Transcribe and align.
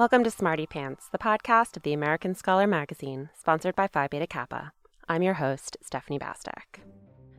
Welcome 0.00 0.24
to 0.24 0.30
Smarty 0.30 0.66
Pants, 0.66 1.08
the 1.12 1.18
podcast 1.18 1.76
of 1.76 1.82
the 1.82 1.92
American 1.92 2.34
Scholar 2.34 2.66
magazine, 2.66 3.28
sponsored 3.38 3.76
by 3.76 3.86
Phi 3.86 4.08
Beta 4.08 4.26
Kappa. 4.26 4.72
I'm 5.10 5.22
your 5.22 5.34
host, 5.34 5.76
Stephanie 5.82 6.18
Bastek. 6.18 6.80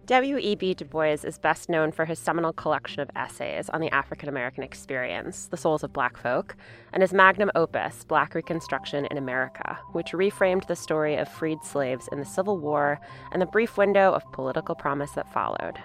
W.E.B. 0.05 0.75
Du 0.75 0.85
Bois 0.85 1.23
is 1.23 1.39
best 1.39 1.69
known 1.69 1.91
for 1.91 2.05
his 2.05 2.19
seminal 2.19 2.53
collection 2.53 2.99
of 3.01 3.09
essays 3.15 3.67
on 3.69 3.81
the 3.81 3.89
African 3.89 4.29
American 4.29 4.63
experience, 4.63 5.47
The 5.47 5.57
Souls 5.57 5.83
of 5.83 5.91
Black 5.91 6.17
Folk, 6.17 6.55
and 6.93 7.01
his 7.01 7.13
magnum 7.13 7.49
opus, 7.55 8.03
Black 8.03 8.35
Reconstruction 8.35 9.07
in 9.09 9.17
America, 9.17 9.79
which 9.93 10.11
reframed 10.11 10.67
the 10.67 10.75
story 10.75 11.15
of 11.15 11.27
freed 11.27 11.63
slaves 11.63 12.09
in 12.11 12.19
the 12.19 12.25
Civil 12.25 12.59
War 12.59 12.99
and 13.31 13.41
the 13.41 13.47
brief 13.47 13.75
window 13.75 14.13
of 14.13 14.31
political 14.33 14.75
promise 14.75 15.13
that 15.13 15.33
followed. 15.33 15.79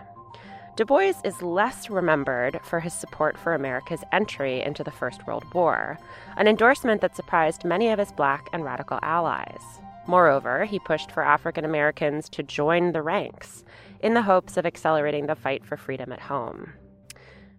Du 0.76 0.84
Bois 0.84 1.14
is 1.24 1.40
less 1.40 1.88
remembered 1.88 2.60
for 2.62 2.80
his 2.80 2.92
support 2.92 3.38
for 3.38 3.54
America's 3.54 4.04
entry 4.12 4.60
into 4.60 4.84
the 4.84 4.90
First 4.90 5.26
World 5.26 5.44
War, 5.54 5.98
an 6.36 6.46
endorsement 6.46 7.00
that 7.00 7.16
surprised 7.16 7.64
many 7.64 7.88
of 7.88 7.98
his 7.98 8.12
black 8.12 8.50
and 8.52 8.62
radical 8.62 8.98
allies. 9.00 9.62
Moreover, 10.06 10.66
he 10.66 10.78
pushed 10.78 11.10
for 11.10 11.22
African 11.22 11.64
Americans 11.64 12.28
to 12.28 12.42
join 12.42 12.92
the 12.92 13.00
ranks 13.00 13.64
in 14.00 14.12
the 14.12 14.20
hopes 14.20 14.58
of 14.58 14.66
accelerating 14.66 15.28
the 15.28 15.34
fight 15.34 15.64
for 15.64 15.78
freedom 15.78 16.12
at 16.12 16.20
home. 16.20 16.74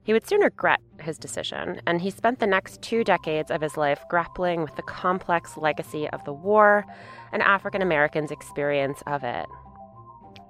He 0.04 0.14
would 0.14 0.28
soon 0.28 0.42
regret 0.42 0.80
his 1.02 1.18
decision, 1.18 1.82
and 1.88 2.00
he 2.00 2.12
spent 2.12 2.38
the 2.38 2.46
next 2.46 2.84
two 2.84 3.04
decades 3.04 3.50
of 3.50 3.62
his 3.62 3.78
life 3.78 4.00
grappling 4.12 4.62
with 4.62 4.76
the 4.76 4.84
complex 4.84 5.58
legacy 5.58 6.08
of 6.12 6.24
the 6.24 6.34
war 6.34 6.86
and 7.32 7.42
African 7.42 7.82
Americans' 7.82 8.30
experience 8.30 9.02
of 9.08 9.24
it. 9.24 9.48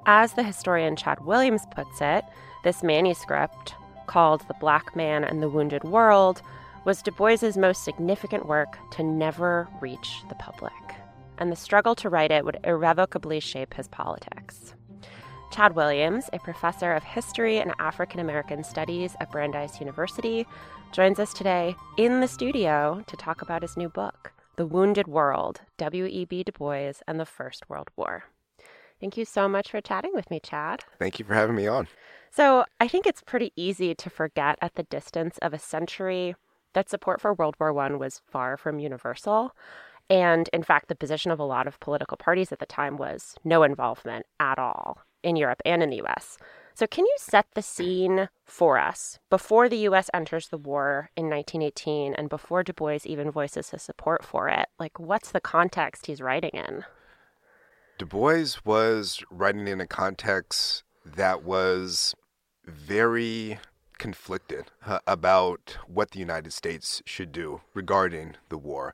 As 0.05 0.33
the 0.33 0.43
historian 0.43 0.97
Chad 0.97 1.25
Williams 1.25 1.63
puts 1.71 2.01
it, 2.01 2.23
this 2.63 2.83
manuscript, 2.83 3.75
called 4.07 4.41
The 4.47 4.55
Black 4.59 4.95
Man 4.95 5.23
and 5.23 5.41
the 5.41 5.49
Wounded 5.49 5.83
World, 5.83 6.41
was 6.85 7.01
Du 7.01 7.11
Bois's 7.11 7.57
most 7.57 7.83
significant 7.83 8.45
work 8.45 8.77
to 8.91 9.03
never 9.03 9.67
reach 9.81 10.23
the 10.29 10.35
public, 10.35 10.71
and 11.37 11.51
the 11.51 11.55
struggle 11.55 11.95
to 11.95 12.09
write 12.09 12.31
it 12.31 12.45
would 12.45 12.59
irrevocably 12.63 13.39
shape 13.39 13.73
his 13.73 13.87
politics. 13.89 14.73
Chad 15.51 15.75
Williams, 15.75 16.29
a 16.33 16.39
professor 16.39 16.93
of 16.93 17.03
history 17.03 17.59
and 17.59 17.73
African 17.79 18.19
American 18.19 18.63
studies 18.63 19.15
at 19.19 19.31
Brandeis 19.31 19.79
University, 19.79 20.45
joins 20.91 21.19
us 21.19 21.33
today 21.33 21.75
in 21.97 22.21
the 22.21 22.27
studio 22.27 23.03
to 23.07 23.17
talk 23.17 23.41
about 23.41 23.61
his 23.61 23.77
new 23.77 23.89
book, 23.89 24.33
The 24.55 24.65
Wounded 24.65 25.07
World 25.07 25.61
W.E.B. 25.77 26.43
Du 26.43 26.51
Bois 26.51 26.93
and 27.07 27.19
the 27.19 27.25
First 27.25 27.69
World 27.69 27.89
War. 27.95 28.25
Thank 28.99 29.17
you 29.17 29.25
so 29.25 29.47
much 29.47 29.71
for 29.71 29.81
chatting 29.81 30.11
with 30.13 30.31
me, 30.31 30.39
Chad. 30.39 30.83
Thank 30.99 31.19
you 31.19 31.25
for 31.25 31.33
having 31.33 31.55
me 31.55 31.67
on. 31.67 31.87
So, 32.31 32.65
I 32.79 32.87
think 32.87 33.05
it's 33.05 33.21
pretty 33.21 33.53
easy 33.55 33.95
to 33.95 34.09
forget 34.09 34.57
at 34.61 34.75
the 34.75 34.83
distance 34.83 35.37
of 35.41 35.53
a 35.53 35.59
century 35.59 36.35
that 36.73 36.89
support 36.89 37.21
for 37.21 37.33
World 37.33 37.55
War 37.59 37.77
I 37.79 37.95
was 37.95 38.21
far 38.27 38.57
from 38.57 38.79
universal. 38.79 39.55
And 40.09 40.49
in 40.53 40.63
fact, 40.63 40.87
the 40.87 40.95
position 40.95 41.31
of 41.31 41.39
a 41.39 41.43
lot 41.43 41.67
of 41.67 41.79
political 41.79 42.17
parties 42.17 42.51
at 42.51 42.59
the 42.59 42.65
time 42.65 42.97
was 42.97 43.35
no 43.43 43.63
involvement 43.63 44.25
at 44.39 44.57
all 44.59 45.01
in 45.23 45.35
Europe 45.35 45.61
and 45.65 45.83
in 45.83 45.89
the 45.89 46.01
US. 46.03 46.37
So, 46.73 46.85
can 46.85 47.05
you 47.05 47.15
set 47.17 47.47
the 47.55 47.61
scene 47.61 48.29
for 48.45 48.77
us 48.77 49.19
before 49.29 49.67
the 49.67 49.87
US 49.89 50.09
enters 50.13 50.49
the 50.49 50.57
war 50.57 51.09
in 51.17 51.29
1918 51.29 52.13
and 52.13 52.29
before 52.29 52.63
Du 52.63 52.73
Bois 52.73 52.99
even 53.03 53.31
voices 53.31 53.71
his 53.71 53.81
support 53.81 54.23
for 54.23 54.47
it? 54.47 54.67
Like, 54.79 54.99
what's 54.99 55.31
the 55.31 55.41
context 55.41 56.05
he's 56.05 56.21
writing 56.21 56.51
in? 56.53 56.85
Du 57.97 58.05
Bois 58.05 58.59
was 58.63 59.23
writing 59.31 59.67
in 59.67 59.81
a 59.81 59.87
context 59.87 60.83
that 61.03 61.43
was 61.43 62.13
very 62.63 63.57
conflicted 63.97 64.65
uh, 64.85 64.99
about 65.07 65.79
what 65.87 66.11
the 66.11 66.19
United 66.19 66.53
States 66.53 67.01
should 67.05 67.31
do 67.31 67.61
regarding 67.73 68.35
the 68.49 68.57
war. 68.57 68.93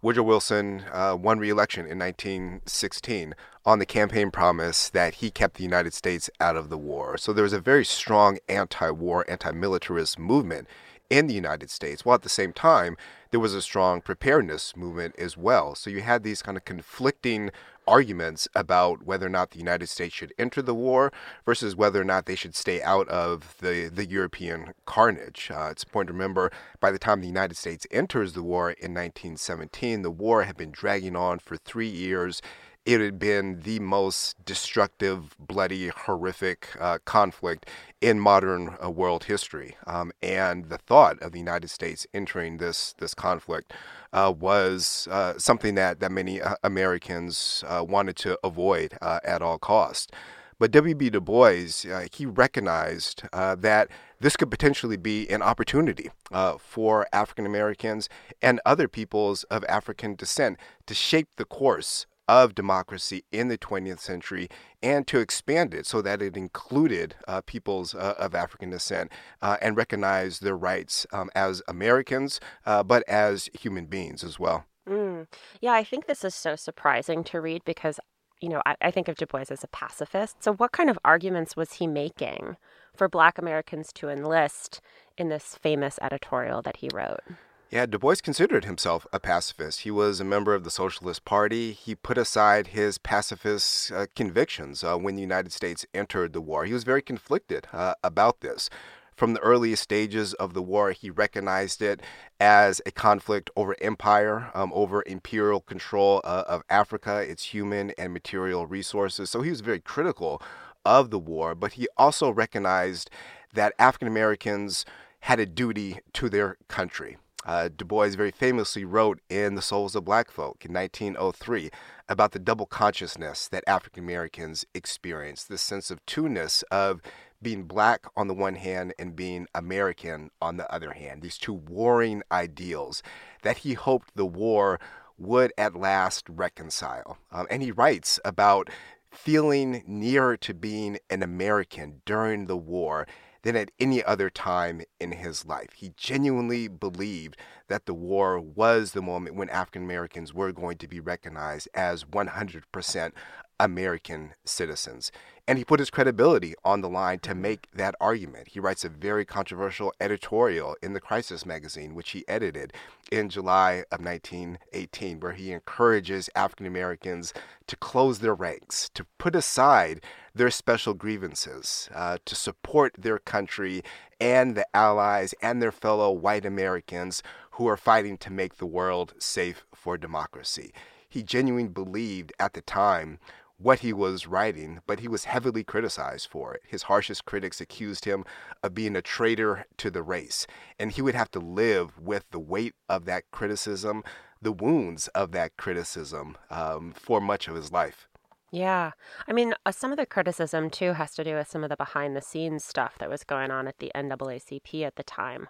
Woodrow 0.00 0.22
Wilson 0.22 0.84
uh, 0.92 1.16
won 1.20 1.40
re-election 1.40 1.86
in 1.86 1.98
1916 1.98 3.34
on 3.64 3.80
the 3.80 3.86
campaign 3.86 4.30
promise 4.30 4.90
that 4.90 5.14
he 5.14 5.32
kept 5.32 5.56
the 5.56 5.64
United 5.64 5.92
States 5.92 6.30
out 6.38 6.54
of 6.54 6.68
the 6.68 6.78
war. 6.78 7.18
So 7.18 7.32
there 7.32 7.42
was 7.42 7.52
a 7.52 7.58
very 7.58 7.84
strong 7.84 8.38
anti-war, 8.48 9.24
anti-militarist 9.28 10.20
movement 10.20 10.68
in 11.10 11.26
the 11.26 11.34
United 11.34 11.70
States, 11.70 12.04
while 12.04 12.14
at 12.14 12.22
the 12.22 12.28
same 12.28 12.52
time 12.52 12.96
there 13.30 13.40
was 13.40 13.54
a 13.54 13.62
strong 13.62 14.00
preparedness 14.00 14.76
movement 14.76 15.14
as 15.18 15.36
well. 15.36 15.74
So 15.74 15.90
you 15.90 16.02
had 16.02 16.22
these 16.22 16.42
kind 16.42 16.56
of 16.56 16.64
conflicting 16.64 17.50
arguments 17.86 18.48
about 18.54 19.04
whether 19.04 19.26
or 19.26 19.30
not 19.30 19.50
the 19.50 19.58
United 19.58 19.88
States 19.88 20.14
should 20.14 20.32
enter 20.38 20.60
the 20.60 20.74
war 20.74 21.12
versus 21.44 21.76
whether 21.76 22.00
or 22.00 22.04
not 22.04 22.26
they 22.26 22.34
should 22.34 22.54
stay 22.54 22.82
out 22.82 23.08
of 23.08 23.56
the, 23.60 23.88
the 23.92 24.06
European 24.06 24.74
carnage. 24.86 25.50
Uh, 25.54 25.68
it's 25.70 25.84
important 25.84 26.08
to 26.08 26.12
remember 26.12 26.50
by 26.80 26.90
the 26.90 26.98
time 26.98 27.20
the 27.20 27.26
United 27.26 27.56
States 27.56 27.86
enters 27.90 28.32
the 28.32 28.42
war 28.42 28.70
in 28.70 28.92
1917, 28.92 30.02
the 30.02 30.10
war 30.10 30.44
had 30.44 30.56
been 30.56 30.70
dragging 30.72 31.14
on 31.14 31.38
for 31.38 31.56
three 31.56 31.88
years 31.88 32.42
it 32.86 33.00
had 33.00 33.18
been 33.18 33.60
the 33.62 33.80
most 33.80 34.42
destructive, 34.44 35.36
bloody, 35.40 35.88
horrific 35.88 36.68
uh, 36.80 36.98
conflict 37.04 37.68
in 38.00 38.20
modern 38.20 38.76
uh, 38.82 38.88
world 38.88 39.24
history. 39.24 39.76
Um, 39.88 40.12
and 40.22 40.68
the 40.68 40.78
thought 40.78 41.20
of 41.20 41.32
the 41.32 41.40
United 41.40 41.68
States 41.68 42.06
entering 42.14 42.58
this 42.58 42.94
this 42.98 43.12
conflict 43.12 43.72
uh, 44.12 44.32
was 44.38 45.08
uh, 45.10 45.36
something 45.36 45.74
that 45.74 45.98
that 45.98 46.12
many 46.12 46.40
uh, 46.40 46.54
Americans 46.62 47.64
uh, 47.66 47.84
wanted 47.86 48.14
to 48.16 48.38
avoid 48.44 48.96
at 49.02 49.42
all 49.42 49.58
costs. 49.58 50.12
But 50.58 50.70
W.B. 50.70 51.10
Du 51.10 51.20
Bois, 51.20 51.84
he 52.10 52.24
recognized 52.24 53.24
that 53.32 53.88
this 54.20 54.36
could 54.36 54.50
potentially 54.50 54.96
be 54.96 55.28
an 55.28 55.42
opportunity 55.42 56.10
for 56.58 57.06
African 57.12 57.44
Americans 57.44 58.08
and 58.40 58.58
other 58.64 58.88
peoples 58.88 59.42
of 59.44 59.64
African 59.68 60.14
descent 60.14 60.56
to 60.86 60.94
shape 60.94 61.28
the 61.36 61.44
course 61.44 62.06
of 62.28 62.54
democracy 62.54 63.24
in 63.32 63.48
the 63.48 63.58
20th 63.58 64.00
century 64.00 64.48
and 64.82 65.06
to 65.06 65.20
expand 65.20 65.74
it 65.74 65.86
so 65.86 66.02
that 66.02 66.22
it 66.22 66.36
included 66.36 67.14
uh, 67.28 67.40
peoples 67.42 67.94
uh, 67.94 68.14
of 68.18 68.34
African 68.34 68.70
descent 68.70 69.12
uh, 69.42 69.56
and 69.60 69.76
recognized 69.76 70.42
their 70.42 70.56
rights 70.56 71.06
um, 71.12 71.30
as 71.34 71.62
Americans, 71.68 72.40
uh, 72.64 72.82
but 72.82 73.02
as 73.08 73.48
human 73.58 73.86
beings 73.86 74.24
as 74.24 74.38
well. 74.38 74.64
Mm. 74.88 75.26
Yeah, 75.60 75.72
I 75.72 75.84
think 75.84 76.06
this 76.06 76.24
is 76.24 76.34
so 76.34 76.56
surprising 76.56 77.24
to 77.24 77.40
read 77.40 77.62
because, 77.64 77.98
you 78.40 78.48
know, 78.48 78.62
I, 78.66 78.76
I 78.80 78.90
think 78.90 79.08
of 79.08 79.16
Du 79.16 79.26
Bois 79.26 79.44
as 79.50 79.64
a 79.64 79.68
pacifist. 79.68 80.42
So, 80.42 80.52
what 80.54 80.72
kind 80.72 80.88
of 80.88 80.98
arguments 81.04 81.56
was 81.56 81.74
he 81.74 81.86
making 81.86 82.56
for 82.94 83.08
Black 83.08 83.36
Americans 83.36 83.92
to 83.94 84.08
enlist 84.08 84.80
in 85.18 85.28
this 85.28 85.56
famous 85.60 85.98
editorial 86.00 86.62
that 86.62 86.76
he 86.76 86.88
wrote? 86.94 87.20
Yeah, 87.68 87.84
Du 87.84 87.98
Bois 87.98 88.16
considered 88.22 88.64
himself 88.64 89.08
a 89.12 89.18
pacifist. 89.18 89.80
He 89.80 89.90
was 89.90 90.20
a 90.20 90.24
member 90.24 90.54
of 90.54 90.62
the 90.62 90.70
Socialist 90.70 91.24
Party. 91.24 91.72
He 91.72 91.96
put 91.96 92.16
aside 92.16 92.68
his 92.68 92.96
pacifist 92.96 93.90
uh, 93.90 94.06
convictions 94.14 94.84
uh, 94.84 94.96
when 94.96 95.16
the 95.16 95.22
United 95.22 95.50
States 95.50 95.84
entered 95.92 96.32
the 96.32 96.40
war. 96.40 96.64
He 96.64 96.72
was 96.72 96.84
very 96.84 97.02
conflicted 97.02 97.66
uh, 97.72 97.94
about 98.04 98.40
this. 98.40 98.70
From 99.16 99.34
the 99.34 99.40
earliest 99.40 99.82
stages 99.82 100.32
of 100.34 100.54
the 100.54 100.62
war, 100.62 100.92
he 100.92 101.10
recognized 101.10 101.82
it 101.82 102.02
as 102.38 102.80
a 102.86 102.92
conflict 102.92 103.50
over 103.56 103.74
empire, 103.80 104.52
um, 104.54 104.70
over 104.72 105.02
imperial 105.04 105.60
control 105.60 106.20
uh, 106.22 106.44
of 106.46 106.62
Africa, 106.70 107.18
its 107.18 107.46
human 107.46 107.90
and 107.98 108.12
material 108.12 108.68
resources. 108.68 109.28
So 109.28 109.42
he 109.42 109.50
was 109.50 109.60
very 109.60 109.80
critical 109.80 110.40
of 110.84 111.10
the 111.10 111.18
war, 111.18 111.56
but 111.56 111.72
he 111.72 111.88
also 111.96 112.30
recognized 112.30 113.10
that 113.54 113.72
African 113.76 114.06
Americans 114.06 114.84
had 115.20 115.40
a 115.40 115.46
duty 115.46 115.98
to 116.12 116.28
their 116.28 116.58
country. 116.68 117.16
Uh, 117.46 117.68
du 117.68 117.84
Bois 117.84 118.08
very 118.08 118.32
famously 118.32 118.84
wrote 118.84 119.20
in 119.30 119.54
The 119.54 119.62
Souls 119.62 119.94
of 119.94 120.04
Black 120.04 120.32
Folk 120.32 120.64
in 120.64 120.74
1903 120.74 121.70
about 122.08 122.32
the 122.32 122.40
double 122.40 122.66
consciousness 122.66 123.46
that 123.48 123.62
African 123.68 124.02
Americans 124.02 124.66
experience, 124.74 125.44
this 125.44 125.62
sense 125.62 125.92
of 125.92 126.04
two-ness 126.06 126.64
of 126.72 127.00
being 127.40 127.62
black 127.62 128.06
on 128.16 128.26
the 128.26 128.34
one 128.34 128.56
hand 128.56 128.92
and 128.98 129.14
being 129.14 129.46
American 129.54 130.30
on 130.42 130.56
the 130.56 130.70
other 130.72 130.92
hand, 130.92 131.22
these 131.22 131.38
two 131.38 131.52
warring 131.52 132.22
ideals 132.32 133.00
that 133.42 133.58
he 133.58 133.74
hoped 133.74 134.16
the 134.16 134.26
war 134.26 134.80
would 135.16 135.52
at 135.56 135.76
last 135.76 136.28
reconcile. 136.28 137.16
Um, 137.30 137.46
and 137.48 137.62
he 137.62 137.70
writes 137.70 138.18
about 138.24 138.68
feeling 139.12 139.84
nearer 139.86 140.36
to 140.36 140.52
being 140.52 140.98
an 141.08 141.22
American 141.22 142.02
during 142.04 142.46
the 142.46 142.56
war 142.56 143.06
than 143.46 143.54
at 143.54 143.70
any 143.78 144.02
other 144.02 144.28
time 144.28 144.82
in 144.98 145.12
his 145.12 145.46
life. 145.46 145.68
He 145.76 145.92
genuinely 145.96 146.66
believed 146.66 147.36
that 147.68 147.86
the 147.86 147.94
war 147.94 148.40
was 148.40 148.90
the 148.90 149.00
moment 149.00 149.36
when 149.36 149.48
African 149.50 149.84
Americans 149.84 150.34
were 150.34 150.50
going 150.50 150.78
to 150.78 150.88
be 150.88 150.98
recognized 150.98 151.68
as 151.72 152.02
100% 152.02 153.12
American 153.60 154.34
citizens. 154.44 155.12
And 155.46 155.58
he 155.58 155.64
put 155.64 155.78
his 155.78 155.90
credibility 155.90 156.54
on 156.64 156.80
the 156.80 156.88
line 156.88 157.20
to 157.20 157.30
mm-hmm. 157.30 157.42
make 157.42 157.68
that 157.72 157.94
argument. 158.00 158.48
He 158.48 158.58
writes 158.58 158.84
a 158.84 158.88
very 158.88 159.24
controversial 159.24 159.94
editorial 160.00 160.74
in 160.82 160.92
the 160.92 161.00
Crisis 161.00 161.46
magazine, 161.46 161.94
which 161.94 162.10
he 162.10 162.26
edited 162.26 162.72
in 163.12 163.28
July 163.28 163.84
of 163.92 164.04
1918, 164.04 165.20
where 165.20 165.34
he 165.34 165.52
encourages 165.52 166.28
African 166.34 166.66
Americans 166.66 167.32
to 167.68 167.76
close 167.76 168.18
their 168.18 168.34
ranks, 168.34 168.90
to 168.94 169.06
put 169.18 169.36
aside 169.36 170.00
their 170.36 170.50
special 170.50 170.92
grievances, 170.92 171.88
uh, 171.94 172.18
to 172.26 172.34
support 172.34 172.94
their 172.98 173.18
country 173.18 173.82
and 174.20 174.54
the 174.54 174.66
allies 174.76 175.34
and 175.40 175.62
their 175.62 175.72
fellow 175.72 176.12
white 176.12 176.44
Americans 176.44 177.22
who 177.52 177.66
are 177.66 177.76
fighting 177.76 178.18
to 178.18 178.30
make 178.30 178.56
the 178.56 178.66
world 178.66 179.14
safe 179.18 179.64
for 179.74 179.96
democracy. 179.96 180.72
He 181.08 181.22
genuinely 181.22 181.68
believed 181.68 182.34
at 182.38 182.52
the 182.52 182.60
time 182.60 183.18
what 183.56 183.78
he 183.78 183.94
was 183.94 184.26
writing, 184.26 184.80
but 184.86 185.00
he 185.00 185.08
was 185.08 185.24
heavily 185.24 185.64
criticized 185.64 186.28
for 186.30 186.52
it. 186.52 186.62
His 186.66 186.82
harshest 186.82 187.24
critics 187.24 187.58
accused 187.58 188.04
him 188.04 188.26
of 188.62 188.74
being 188.74 188.94
a 188.94 189.00
traitor 189.00 189.64
to 189.78 189.90
the 189.90 190.02
race, 190.02 190.46
and 190.78 190.92
he 190.92 191.00
would 191.00 191.14
have 191.14 191.30
to 191.30 191.38
live 191.40 191.98
with 191.98 192.26
the 192.30 192.38
weight 192.38 192.74
of 192.90 193.06
that 193.06 193.24
criticism, 193.30 194.04
the 194.42 194.52
wounds 194.52 195.08
of 195.08 195.32
that 195.32 195.56
criticism 195.56 196.36
um, 196.50 196.92
for 196.92 197.22
much 197.22 197.48
of 197.48 197.54
his 197.54 197.72
life. 197.72 198.06
Yeah. 198.50 198.92
I 199.26 199.32
mean, 199.32 199.54
uh, 199.64 199.72
some 199.72 199.92
of 199.92 199.98
the 199.98 200.06
criticism 200.06 200.70
too 200.70 200.92
has 200.92 201.14
to 201.14 201.24
do 201.24 201.34
with 201.34 201.48
some 201.48 201.64
of 201.64 201.70
the 201.70 201.76
behind 201.76 202.16
the 202.16 202.22
scenes 202.22 202.64
stuff 202.64 202.96
that 202.98 203.10
was 203.10 203.24
going 203.24 203.50
on 203.50 203.66
at 203.66 203.78
the 203.78 203.90
NAACP 203.94 204.82
at 204.84 204.96
the 204.96 205.02
time. 205.02 205.48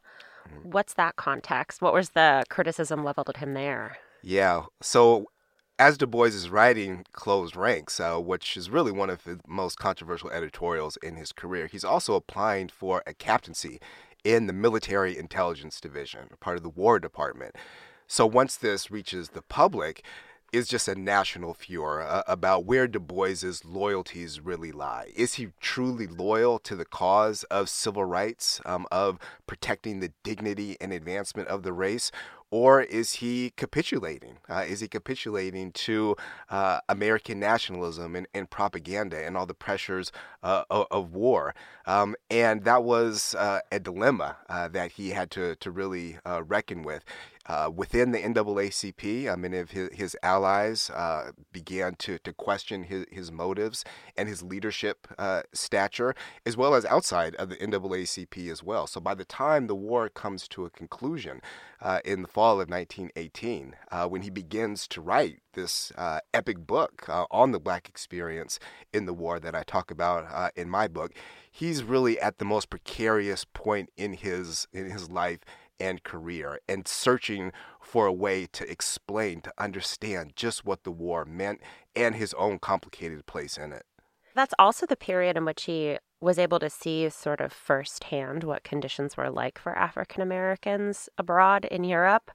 Mm-hmm. 0.48 0.70
What's 0.70 0.94
that 0.94 1.16
context? 1.16 1.82
What 1.82 1.92
was 1.92 2.10
the 2.10 2.44
criticism 2.48 3.04
leveled 3.04 3.28
at 3.28 3.38
him 3.38 3.54
there? 3.54 3.98
Yeah. 4.22 4.64
So 4.80 5.26
as 5.78 5.98
Du 5.98 6.06
Bois 6.06 6.24
is 6.26 6.48
writing 6.48 7.04
Close 7.12 7.54
Ranks, 7.54 8.00
uh, 8.00 8.18
which 8.18 8.56
is 8.56 8.70
really 8.70 8.92
one 8.92 9.10
of 9.10 9.24
the 9.24 9.40
most 9.46 9.78
controversial 9.78 10.30
editorials 10.30 10.96
in 11.02 11.16
his 11.16 11.32
career, 11.32 11.66
he's 11.66 11.84
also 11.84 12.14
applying 12.14 12.68
for 12.68 13.02
a 13.06 13.12
captaincy 13.12 13.78
in 14.24 14.46
the 14.46 14.52
Military 14.52 15.16
Intelligence 15.16 15.80
Division, 15.80 16.28
part 16.40 16.56
of 16.56 16.62
the 16.62 16.70
War 16.70 16.98
Department. 16.98 17.56
So 18.06 18.26
once 18.26 18.56
this 18.56 18.90
reaches 18.90 19.30
the 19.30 19.42
public, 19.42 20.04
is 20.52 20.68
just 20.68 20.88
a 20.88 20.94
national 20.94 21.54
furor 21.54 22.02
uh, 22.02 22.22
about 22.26 22.64
where 22.64 22.86
Du 22.86 23.00
Bois's 23.00 23.64
loyalties 23.64 24.40
really 24.40 24.72
lie. 24.72 25.10
Is 25.14 25.34
he 25.34 25.48
truly 25.60 26.06
loyal 26.06 26.58
to 26.60 26.76
the 26.76 26.84
cause 26.84 27.44
of 27.44 27.68
civil 27.68 28.04
rights, 28.04 28.60
um, 28.64 28.86
of 28.90 29.18
protecting 29.46 30.00
the 30.00 30.12
dignity 30.22 30.76
and 30.80 30.92
advancement 30.92 31.48
of 31.48 31.62
the 31.62 31.72
race, 31.72 32.10
or 32.50 32.80
is 32.80 33.14
he 33.14 33.52
capitulating? 33.56 34.38
Uh, 34.48 34.64
is 34.68 34.80
he 34.80 34.86
capitulating 34.86 35.72
to 35.72 36.16
uh, 36.48 36.78
American 36.88 37.40
nationalism 37.40 38.14
and, 38.14 38.28
and, 38.32 38.48
propaganda 38.48 39.24
and 39.24 39.36
all 39.36 39.46
the 39.46 39.54
pressures 39.54 40.12
uh, 40.44 40.62
of, 40.70 40.86
of, 40.92 41.12
war? 41.12 41.54
Um, 41.86 42.14
and 42.30 42.62
that 42.64 42.84
was 42.84 43.34
uh, 43.34 43.60
a 43.72 43.80
dilemma 43.80 44.36
that 44.48 44.92
he 44.92 45.10
had 45.10 45.30
to, 45.32 45.56
to 45.56 45.70
really 45.70 46.18
reckon 46.24 46.82
with. 46.82 47.04
Uh, 47.46 47.70
within 47.74 48.10
the 48.10 48.18
NAACP, 48.18 49.28
uh, 49.32 49.36
many 49.36 49.58
of 49.58 49.70
his, 49.70 49.88
his 49.92 50.16
allies 50.22 50.90
uh, 50.90 51.30
began 51.52 51.94
to, 51.94 52.18
to 52.18 52.32
question 52.32 52.82
his, 52.84 53.06
his 53.10 53.30
motives 53.30 53.84
and 54.16 54.28
his 54.28 54.42
leadership 54.42 55.06
uh, 55.16 55.42
stature, 55.52 56.14
as 56.44 56.56
well 56.56 56.74
as 56.74 56.84
outside 56.86 57.36
of 57.36 57.48
the 57.48 57.56
NAACP 57.56 58.50
as 58.50 58.62
well. 58.62 58.86
So 58.86 59.00
by 59.00 59.14
the 59.14 59.24
time 59.24 59.68
the 59.68 59.76
war 59.76 60.08
comes 60.08 60.48
to 60.48 60.64
a 60.64 60.70
conclusion 60.70 61.40
uh, 61.80 62.00
in 62.04 62.22
the 62.22 62.28
fall 62.28 62.60
of 62.60 62.68
1918, 62.68 63.76
uh, 63.92 64.08
when 64.08 64.22
he 64.22 64.30
begins 64.30 64.88
to 64.88 65.00
write 65.00 65.40
this 65.52 65.92
epic 66.34 66.66
book 66.66 67.08
on 67.30 67.52
the 67.52 67.60
Black 67.60 67.88
experience 67.88 68.58
in 68.92 69.06
the 69.06 69.14
war 69.14 69.40
that 69.40 69.54
I 69.54 69.62
talk 69.62 69.90
about 69.90 70.52
in 70.54 70.68
my 70.68 70.86
book, 70.86 71.12
he's 71.50 71.82
really 71.82 72.20
at 72.20 72.36
the 72.36 72.44
most 72.44 72.68
precarious 72.68 73.44
point 73.44 73.90
in 73.96 74.12
his 74.12 74.68
in 74.72 74.90
his 74.90 75.10
life 75.10 75.40
and 75.78 76.02
career 76.02 76.60
and 76.68 76.86
searching 76.86 77.52
for 77.80 78.06
a 78.06 78.12
way 78.12 78.46
to 78.52 78.70
explain, 78.70 79.40
to 79.42 79.52
understand 79.58 80.32
just 80.36 80.64
what 80.64 80.84
the 80.84 80.90
war 80.90 81.24
meant 81.24 81.60
and 81.94 82.14
his 82.14 82.34
own 82.34 82.58
complicated 82.58 83.26
place 83.26 83.56
in 83.56 83.72
it. 83.72 83.84
That's 84.34 84.54
also 84.58 84.86
the 84.86 84.96
period 84.96 85.36
in 85.36 85.44
which 85.44 85.64
he 85.64 85.98
was 86.20 86.38
able 86.38 86.58
to 86.58 86.70
see 86.70 87.08
sort 87.08 87.40
of 87.40 87.52
firsthand 87.52 88.44
what 88.44 88.64
conditions 88.64 89.16
were 89.16 89.30
like 89.30 89.58
for 89.58 89.76
African 89.76 90.22
Americans 90.22 91.08
abroad 91.18 91.64
in 91.66 91.84
Europe. 91.84 92.30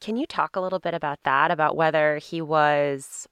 Can 0.00 0.16
you 0.16 0.26
talk 0.26 0.56
a 0.56 0.60
little 0.60 0.78
bit 0.78 0.94
about 0.94 1.20
that, 1.24 1.50
about 1.50 1.76
whether 1.76 2.18
he 2.18 2.40
was 2.40 3.28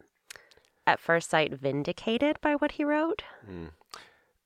at 0.86 1.00
first 1.00 1.30
sight 1.30 1.52
vindicated 1.54 2.40
by 2.40 2.54
what 2.54 2.72
he 2.72 2.84
wrote? 2.84 3.22
Mm. 3.48 3.70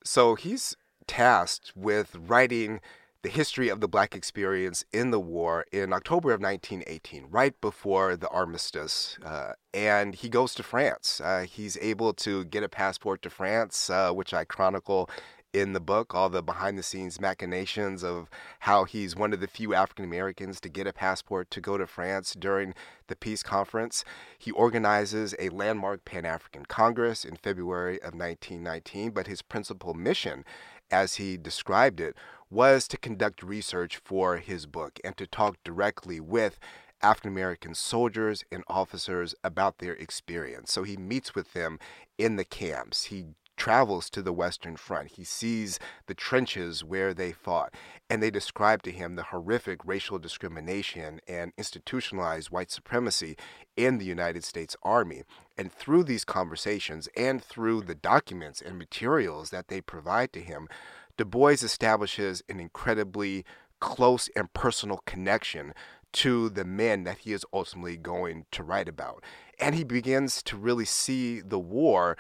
So 0.05 0.35
he's 0.35 0.77
tasked 1.07 1.73
with 1.75 2.17
writing 2.17 2.81
the 3.25 3.31
history 3.31 3.71
of 3.71 3.81
the 3.81 3.89
black 3.89 4.15
experience 4.15 4.85
in 4.93 5.11
the 5.11 5.19
war 5.19 5.65
in 5.73 5.95
October 5.95 6.31
of 6.35 6.43
1918, 6.43 7.25
right 7.31 7.59
before 7.63 8.17
the 8.17 8.29
armistice. 8.29 9.17
Uh, 9.25 9.53
and 9.73 10.15
he 10.17 10.29
goes 10.29 10.55
to 10.55 10.63
France. 10.63 11.23
Uh, 11.25 11.47
he's 11.49 11.79
able 11.81 12.13
to 12.13 12.45
get 12.45 12.63
a 12.63 12.69
passport 12.69 13.23
to 13.23 13.31
France, 13.31 13.89
uh, 13.89 14.13
which 14.13 14.35
I 14.35 14.45
chronicle 14.45 15.09
in 15.55 15.73
the 15.73 15.81
book, 15.81 16.15
all 16.15 16.29
the 16.29 16.43
behind 16.43 16.77
the 16.77 16.83
scenes 16.83 17.21
machinations 17.21 18.03
of 18.03 18.29
how 18.59 18.85
he's 18.85 19.17
one 19.17 19.33
of 19.33 19.41
the 19.41 19.47
few 19.47 19.73
African 19.73 20.05
Americans 20.05 20.61
to 20.61 20.69
get 20.69 20.87
a 20.87 20.93
passport 20.93 21.51
to 21.53 21.61
go 21.61 21.79
to 21.79 21.87
France 21.87 22.35
during 22.39 22.75
the 23.07 23.17
peace 23.17 23.43
conference. 23.43 24.05
He 24.37 24.51
organizes 24.51 25.35
a 25.39 25.51
landmark 25.51 26.05
Pan 26.05 26.27
African 26.27 26.67
Congress 26.67 27.25
in 27.25 27.37
February 27.37 27.97
of 28.03 28.15
1919, 28.15 29.13
but 29.13 29.29
his 29.29 29.43
principal 29.43 29.95
mission, 29.95 30.45
as 30.91 31.17
he 31.17 31.37
described 31.37 32.01
it, 32.01 32.17
was 32.51 32.87
to 32.89 32.97
conduct 32.97 33.43
research 33.43 33.97
for 34.05 34.37
his 34.37 34.67
book 34.67 35.01
and 35.05 35.17
to 35.17 35.27
talk 35.27 35.57
directly 35.65 36.21
with 36.21 36.59
African 37.03 37.31
American 37.31 37.75
soldiers 37.75 38.45
and 38.51 38.65
officers 38.69 39.35
about 39.45 39.79
their 39.79 39.95
experience. 39.95 40.73
So 40.73 40.85
he 40.85 40.97
meets 40.97 41.35
with 41.35 41.53
them 41.53 41.79
in 42.17 42.37
the 42.37 42.45
camps. 42.45 43.05
He 43.05 43.27
travels 43.57 44.11
to 44.11 44.23
the 44.23 44.33
Western 44.33 44.77
Front. 44.77 45.13
He 45.13 45.25
sees 45.25 45.79
the 46.07 46.15
trenches 46.15 46.85
where 46.85 47.15
they 47.15 47.33
fought, 47.33 47.75
and 48.11 48.23
they 48.23 48.31
describe 48.31 48.83
to 48.83 48.91
him 48.91 49.17
the 49.17 49.25
horrific 49.25 49.81
racial 49.85 50.19
discrimination 50.19 51.21
and 51.29 51.53
institutionalized 51.57 52.51
white 52.51 52.71
supremacy 52.71 53.37
in 53.77 53.99
the 53.99 54.05
United 54.05 54.45
States 54.45 54.77
Army. 54.83 55.23
And 55.57 55.73
through 55.73 56.05
these 56.05 56.25
conversations 56.25 57.09
and 57.17 57.43
through 57.43 57.83
the 57.83 57.95
documents 57.95 58.61
and 58.61 58.79
materials 58.79 59.51
that 59.51 59.69
they 59.69 59.81
provide 59.81 60.33
to 60.33 60.41
him, 60.41 60.69
Du 61.17 61.25
Bois 61.25 61.51
establishes 61.51 62.43
an 62.49 62.59
incredibly 62.59 63.45
close 63.81 64.29
and 64.35 64.53
personal 64.53 65.01
connection 65.07 65.75
to 66.13 66.49
the 66.49 66.65
men 66.65 67.05
that 67.05 67.19
he 67.19 67.33
is 67.33 67.45
ultimately 67.53 67.97
going 67.97 68.47
to 68.53 68.63
write 68.63 68.89
about. 68.89 69.23
And 69.59 69.75
he 69.75 69.85
begins 69.85 70.43
to 70.45 70.57
really 70.57 70.85
see 70.85 71.41
the 71.41 71.59
war 71.59 72.17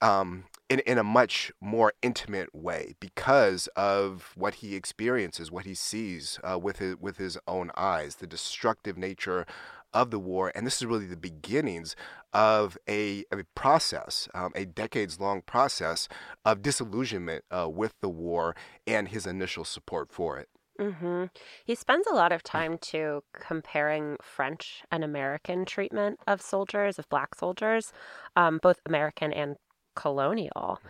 um, 0.00 0.44
in, 0.68 0.80
in 0.80 0.98
a 0.98 1.04
much 1.04 1.52
more 1.60 1.92
intimate 2.02 2.54
way 2.54 2.94
because 3.00 3.68
of 3.76 4.32
what 4.34 4.56
he 4.56 4.74
experiences, 4.74 5.50
what 5.50 5.64
he 5.64 5.74
sees 5.74 6.38
uh, 6.42 6.58
with, 6.58 6.78
his, 6.78 6.96
with 6.96 7.18
his 7.18 7.38
own 7.46 7.70
eyes, 7.76 8.16
the 8.16 8.26
destructive 8.26 8.96
nature 8.96 9.46
of 9.94 10.10
the 10.10 10.18
war. 10.18 10.52
And 10.54 10.66
this 10.66 10.76
is 10.76 10.86
really 10.86 11.06
the 11.06 11.16
beginnings 11.16 11.96
of 12.32 12.76
a, 12.88 13.24
a 13.32 13.44
process, 13.54 14.28
um, 14.34 14.52
a 14.54 14.64
decades 14.66 15.20
long 15.20 15.42
process 15.42 16.08
of 16.44 16.62
disillusionment 16.62 17.44
uh, 17.50 17.68
with 17.68 17.94
the 18.00 18.08
war 18.08 18.54
and 18.86 19.08
his 19.08 19.26
initial 19.26 19.64
support 19.64 20.12
for 20.12 20.38
it. 20.38 20.48
Mm-hmm. 20.80 21.24
He 21.64 21.74
spends 21.74 22.06
a 22.06 22.14
lot 22.14 22.32
of 22.32 22.42
time 22.42 22.76
too 22.76 23.22
comparing 23.32 24.16
French 24.20 24.82
and 24.90 25.02
American 25.02 25.64
treatment 25.64 26.20
of 26.26 26.42
soldiers, 26.42 26.98
of 26.98 27.08
black 27.08 27.34
soldiers, 27.34 27.92
um, 28.34 28.58
both 28.62 28.80
American 28.84 29.32
and 29.32 29.56
colonial. 29.96 30.80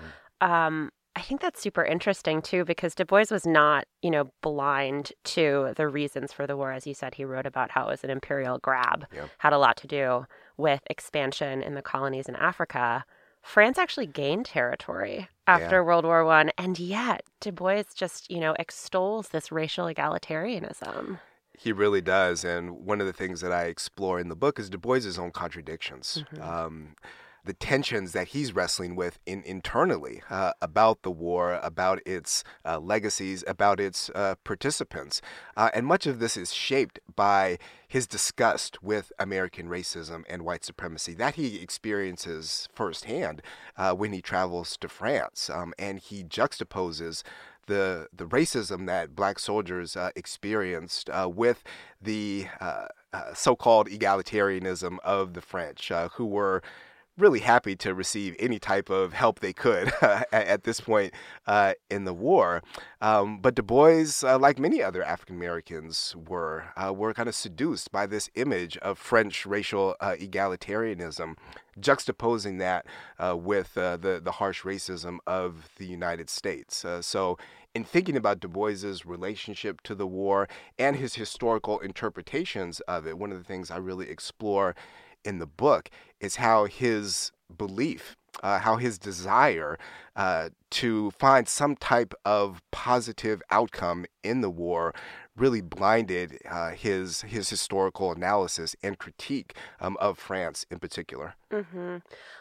Mm. 0.43 0.49
Um, 0.49 0.91
I 1.17 1.23
think 1.23 1.41
that's 1.41 1.63
super 1.63 1.83
interesting 1.83 2.43
too, 2.43 2.67
because 2.67 2.95
Du 2.95 3.07
Bois 3.07 3.25
was 3.31 3.47
not, 3.47 3.87
you 4.03 4.11
know, 4.11 4.31
blind 4.43 5.13
to 5.25 5.73
the 5.75 5.89
reasons 5.89 6.31
for 6.31 6.47
the 6.47 6.59
war. 6.59 6.73
As 6.73 6.87
you 6.87 6.93
said, 6.93 7.15
he 7.15 7.25
wrote 7.25 7.47
about 7.47 7.71
how 7.71 7.87
it 7.87 7.91
was 7.93 8.05
an 8.05 8.11
imperial 8.11 8.59
grab, 8.59 9.07
yeah. 9.15 9.29
had 9.39 9.55
a 9.55 9.59
lot 9.59 9.79
to 9.79 9.87
do 9.87 10.27
with 10.59 10.83
expansion 10.91 11.63
in 11.63 11.75
the 11.75 11.81
colonies 11.81 12.29
in 12.29 12.37
Africa. 12.37 13.07
France 13.41 13.79
actually 13.79 14.07
gained 14.07 14.45
territory 14.45 15.29
after 15.47 15.77
yeah. 15.77 15.81
World 15.81 16.05
War 16.05 16.25
One, 16.25 16.51
and 16.59 16.79
yet 16.79 17.23
Du 17.41 17.51
Bois 17.51 17.85
just, 17.95 18.31
you 18.31 18.41
know, 18.41 18.55
extols 18.59 19.29
this 19.29 19.51
racial 19.51 19.87
egalitarianism. 19.87 21.19
He 21.59 21.73
really 21.73 22.03
does, 22.03 22.45
and 22.45 22.85
one 22.85 23.01
of 23.01 23.07
the 23.07 23.15
things 23.15 23.41
that 23.41 23.53
I 23.53 23.65
explore 23.65 24.21
in 24.21 24.29
the 24.29 24.37
book 24.37 24.59
is 24.59 24.69
Du 24.69 24.77
Bois's 24.77 25.19
own 25.19 25.31
contradictions. 25.31 26.25
Mm-hmm. 26.35 26.43
Um, 26.43 26.97
the 27.47 27.55
tensions 27.55 28.13
that 28.13 28.29
he's 28.29 28.53
wrestling 28.53 28.97
with 28.97 29.19
in, 29.25 29.43
internally 29.45 30.21
uh, 30.29 30.53
about 30.61 31.03
the 31.03 31.11
war, 31.11 31.61
about 31.63 32.01
its 32.05 32.43
uh, 32.65 32.79
legacies, 32.79 33.45
about 33.47 33.79
its 33.79 34.11
uh, 34.15 34.35
participants. 34.43 35.23
Uh, 35.57 35.71
and 35.73 35.87
much 35.87 36.07
of 36.07 36.19
this 36.19 36.37
is 36.37 36.53
shaped 36.53 36.99
by 37.15 37.57
his 37.87 38.07
disgust 38.09 38.83
with 38.83 39.13
American 39.19 39.69
racism 39.69 40.25
and 40.29 40.43
white 40.43 40.65
supremacy 40.65 41.15
that 41.15 41.37
he 41.37 41.63
experiences 41.63 42.69
firsthand 42.75 43.41
uh, 43.77 43.93
when 43.93 44.13
he 44.13 44.21
travels 44.21 44.77
to 44.77 44.89
France. 44.89 45.49
Um, 45.49 45.73
and 45.79 46.01
he 46.01 46.25
juxtaposes 46.25 47.23
the 47.67 48.09
the 48.13 48.27
racism 48.27 48.87
that 48.87 49.17
black 49.17 49.41
soldiers 49.41 49.97
uh, 49.97 50.11
experienced 50.15 51.11
with 51.27 51.65
the 52.01 52.47
uh, 52.61 52.87
so-called 53.35 53.89
egalitarianism 53.89 54.99
of 55.03 55.35
the 55.35 55.41
French, 55.41 55.91
who 56.13 56.27
were 56.27 56.63
really 57.19 57.41
happy 57.41 57.75
to 57.75 57.95
receive 57.95 58.37
any 58.39 58.59
type 58.59 58.91
of 58.91 59.13
help 59.13 59.41
they 59.41 59.53
could 59.53 59.91
at, 60.03 60.65
this 60.65 60.81
point 60.81 61.15
uh, 61.47 61.73
in 61.91 62.05
the 62.05 62.13
war. 62.13 62.63
Um, 63.01 63.41
but 63.41 63.55
Du 63.55 63.63
Bois, 63.63 64.05
uh, 64.23 64.39
like 64.39 64.59
many 64.59 64.83
other 64.83 65.03
African 65.03 65.37
Americans, 65.37 66.15
were 66.29 66.65
uh, 66.77 66.93
were 66.93 67.15
kind 67.15 67.29
of 67.29 67.35
seduced 67.35 67.91
by 67.91 68.07
this 68.07 68.29
image 68.35 68.77
of 68.79 68.99
French 68.99 69.47
racial 69.47 69.97
uh, 70.01 70.15
egalitarianism, 70.19 71.37
juxtaposing 71.81 72.59
that 72.59 72.87
uh, 73.19 73.37
with 73.37 73.77
uh, 73.79 73.97
the 73.97 74.21
the 74.23 74.33
harsh 74.33 74.63
racism 74.63 75.19
of 75.27 75.71
the 75.79 75.87
United 75.87 76.31
States. 76.31 76.85
so. 77.01 77.39
In 77.75 77.85
thinking 77.85 78.17
about 78.17 78.41
Du 78.41 78.49
Bois's 78.49 79.05
relationship 79.05 79.83
to 79.83 79.95
the 79.95 80.07
war 80.07 80.49
and 80.79 80.97
his 80.97 81.17
historical 81.17 81.79
interpretations 81.81 82.81
of 82.89 83.07
it, 83.07 83.19
one 83.19 83.31
of 83.31 83.37
the 83.37 83.45
things 83.45 83.71
I 83.71 83.77
really 83.77 84.09
explore 84.09 84.75
in 85.27 85.39
the 85.39 85.47
book 85.47 85.91
is 86.21 86.37
how 86.37 86.65
his 86.65 87.33
belief, 87.57 88.17
uh, 88.43 88.59
how 88.61 88.77
his 88.77 88.99
desire 88.99 89.79
uh, 90.15 90.51
to 90.71 91.11
find 91.13 91.49
some 91.49 91.77
type 91.77 92.15
of 92.25 92.63
positive 92.71 93.43
outcome 93.51 94.07
in 94.23 94.41
the 94.41 94.51
war 94.51 94.95
really 95.37 95.61
blinded 95.61 96.39
uh, 96.51 96.71
his 96.71 97.23
his 97.23 97.51
historical 97.51 98.13
analysis 98.13 98.75
and 98.83 98.99
critique 98.99 99.55
um, 99.81 99.97
of 100.01 100.19
France 100.19 100.65
in 100.71 100.79
particular. 100.79 101.35
Mm-hmm. 101.53 101.99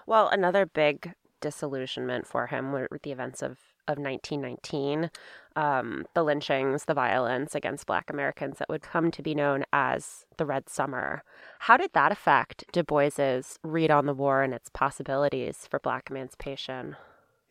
Well, 0.07 0.29
another 0.29 0.65
big 0.65 1.13
disillusionment 1.41 2.25
for 2.25 2.47
him 2.47 2.71
were 2.71 2.87
the 3.03 3.11
events 3.11 3.41
of 3.41 3.57
of 3.87 3.97
1919 3.97 5.09
um, 5.55 6.05
the 6.13 6.23
lynchings, 6.23 6.85
the 6.85 6.93
violence 6.93 7.55
against 7.55 7.85
Black 7.85 8.09
Americans 8.09 8.57
that 8.59 8.69
would 8.69 8.81
come 8.81 9.09
to 9.11 9.21
be 9.21 9.33
known 9.33 9.63
as 9.71 10.25
the 10.37 10.45
Red 10.45 10.69
Summer. 10.69 11.23
How 11.59 11.77
did 11.77 11.91
that 11.93 12.11
affect 12.11 12.65
Du 12.71 12.83
Bois's 12.83 13.57
read 13.63 13.89
on 13.89 14.05
the 14.05 14.13
war 14.13 14.43
and 14.43 14.53
its 14.53 14.69
possibilities 14.69 15.67
for 15.69 15.79
Black 15.79 16.09
emancipation? 16.09 16.97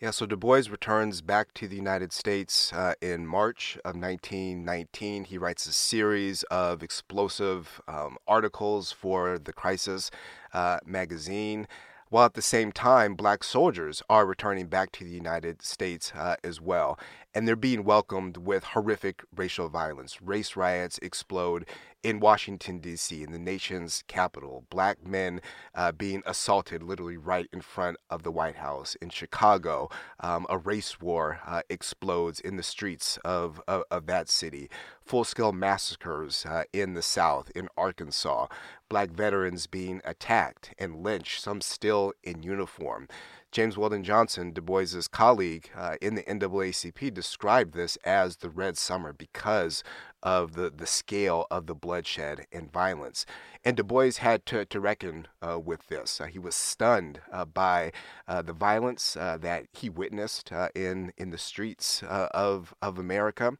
Yeah, 0.00 0.10
so 0.10 0.26
Du 0.26 0.36
Bois 0.36 0.64
returns 0.70 1.22
back 1.22 1.54
to 1.54 1.66
the 1.66 1.76
United 1.76 2.12
States 2.12 2.72
uh, 2.74 2.94
in 3.00 3.26
March 3.26 3.78
of 3.84 3.96
1919. 3.96 5.24
He 5.24 5.38
writes 5.38 5.66
a 5.66 5.72
series 5.72 6.42
of 6.44 6.82
explosive 6.82 7.80
um, 7.88 8.18
articles 8.26 8.92
for 8.92 9.38
the 9.38 9.52
Crisis 9.52 10.10
uh, 10.52 10.78
magazine 10.84 11.66
while 12.14 12.26
at 12.26 12.34
the 12.34 12.42
same 12.42 12.70
time, 12.70 13.16
black 13.16 13.42
soldiers 13.42 14.00
are 14.08 14.24
returning 14.24 14.68
back 14.68 14.92
to 14.92 15.02
the 15.02 15.10
United 15.10 15.60
States 15.62 16.12
uh, 16.14 16.36
as 16.44 16.60
well. 16.60 16.96
And 17.34 17.48
they're 17.48 17.56
being 17.56 17.84
welcomed 17.84 18.36
with 18.36 18.62
horrific 18.64 19.24
racial 19.34 19.68
violence. 19.68 20.22
Race 20.22 20.54
riots 20.54 20.98
explode 21.02 21.66
in 22.04 22.20
Washington, 22.20 22.78
D.C., 22.78 23.22
in 23.22 23.32
the 23.32 23.38
nation's 23.38 24.04
capital. 24.06 24.64
Black 24.68 25.04
men 25.06 25.40
uh, 25.74 25.90
being 25.90 26.22
assaulted 26.26 26.82
literally 26.82 27.16
right 27.16 27.48
in 27.50 27.62
front 27.62 27.96
of 28.10 28.22
the 28.22 28.30
White 28.30 28.56
House. 28.56 28.94
In 29.00 29.08
Chicago, 29.08 29.88
um, 30.20 30.46
a 30.50 30.58
race 30.58 31.00
war 31.00 31.40
uh, 31.46 31.62
explodes 31.70 32.40
in 32.40 32.56
the 32.56 32.62
streets 32.62 33.18
of, 33.24 33.60
of, 33.66 33.84
of 33.90 34.06
that 34.06 34.28
city. 34.28 34.68
Full 35.02 35.24
scale 35.24 35.52
massacres 35.52 36.44
uh, 36.46 36.64
in 36.74 36.92
the 36.92 37.02
South, 37.02 37.50
in 37.54 37.68
Arkansas. 37.76 38.46
Black 38.90 39.10
veterans 39.10 39.66
being 39.66 40.02
attacked 40.04 40.74
and 40.78 41.02
lynched, 41.02 41.42
some 41.42 41.62
still 41.62 42.12
in 42.22 42.42
uniform. 42.42 43.08
James 43.54 43.78
Weldon 43.78 44.02
Johnson, 44.02 44.50
Du 44.50 44.60
Bois's 44.60 45.06
colleague 45.06 45.70
uh, 45.76 45.94
in 46.02 46.16
the 46.16 46.24
NAACP, 46.24 47.14
described 47.14 47.72
this 47.72 47.94
as 48.04 48.38
the 48.38 48.50
Red 48.50 48.76
Summer 48.76 49.12
because 49.12 49.84
of 50.24 50.54
the, 50.54 50.72
the 50.76 50.88
scale 50.88 51.46
of 51.52 51.66
the 51.66 51.74
bloodshed 51.74 52.46
and 52.50 52.72
violence. 52.72 53.24
And 53.64 53.76
Du 53.76 53.84
Bois 53.84 54.10
had 54.18 54.44
to, 54.46 54.64
to 54.64 54.80
reckon 54.80 55.28
uh, 55.40 55.60
with 55.60 55.86
this. 55.86 56.20
Uh, 56.20 56.24
he 56.24 56.40
was 56.40 56.56
stunned 56.56 57.20
uh, 57.30 57.44
by 57.44 57.92
uh, 58.26 58.42
the 58.42 58.52
violence 58.52 59.16
uh, 59.16 59.38
that 59.42 59.66
he 59.72 59.88
witnessed 59.88 60.50
in, 60.74 61.12
in 61.16 61.30
the 61.30 61.38
streets 61.38 62.02
of, 62.02 62.74
of 62.82 62.98
America. 62.98 63.52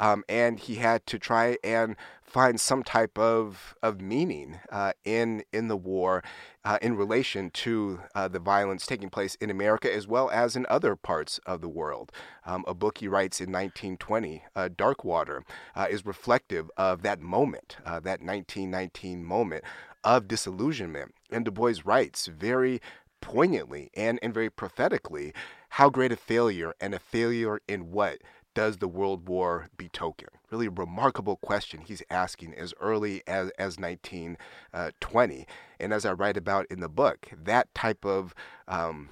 Um, 0.00 0.24
and 0.28 0.58
he 0.58 0.74
had 0.74 1.06
to 1.06 1.20
try 1.20 1.56
and 1.62 1.94
find 2.26 2.60
some 2.60 2.82
type 2.82 3.18
of 3.18 3.74
of 3.82 4.00
meaning 4.00 4.58
uh, 4.70 4.92
in 5.04 5.44
in 5.52 5.68
the 5.68 5.76
war 5.76 6.22
uh, 6.64 6.78
in 6.82 6.96
relation 6.96 7.48
to 7.50 8.00
uh, 8.14 8.26
the 8.26 8.40
violence 8.40 8.86
taking 8.86 9.08
place 9.08 9.36
in 9.36 9.50
America 9.50 9.92
as 9.92 10.08
well 10.08 10.28
as 10.30 10.56
in 10.56 10.66
other 10.68 10.96
parts 10.96 11.38
of 11.46 11.60
the 11.60 11.68
world. 11.68 12.10
Um, 12.44 12.64
a 12.66 12.74
book 12.74 12.98
he 12.98 13.08
writes 13.08 13.40
in 13.40 13.52
1920, 13.52 14.42
uh, 14.56 14.68
Darkwater, 14.76 15.42
uh, 15.76 15.86
is 15.88 16.04
reflective 16.04 16.70
of 16.76 17.02
that 17.02 17.20
moment, 17.20 17.76
uh, 17.86 18.00
that 18.00 18.20
1919 18.20 19.24
moment 19.24 19.64
of 20.02 20.26
disillusionment. 20.26 21.14
And 21.30 21.44
Du 21.44 21.50
Bois 21.52 21.74
writes 21.84 22.26
very 22.26 22.80
poignantly 23.20 23.90
and, 23.94 24.18
and 24.22 24.34
very 24.34 24.50
prophetically 24.50 25.32
how 25.70 25.90
great 25.90 26.12
a 26.12 26.16
failure 26.16 26.74
and 26.80 26.94
a 26.94 26.98
failure 26.98 27.60
in 27.68 27.90
what 27.90 28.18
does 28.56 28.78
the 28.78 28.88
World 28.88 29.28
War 29.28 29.68
betoken? 29.76 30.28
Really 30.50 30.66
remarkable 30.66 31.36
question 31.36 31.82
he's 31.82 32.02
asking 32.08 32.54
as 32.54 32.72
early 32.80 33.22
as, 33.26 33.50
as 33.58 33.78
1920. 33.78 34.38
Uh, 34.72 35.44
and 35.78 35.92
as 35.92 36.06
I 36.06 36.12
write 36.14 36.38
about 36.38 36.64
in 36.70 36.80
the 36.80 36.88
book, 36.88 37.28
that 37.44 37.72
type 37.74 38.06
of 38.06 38.34
um, 38.66 39.10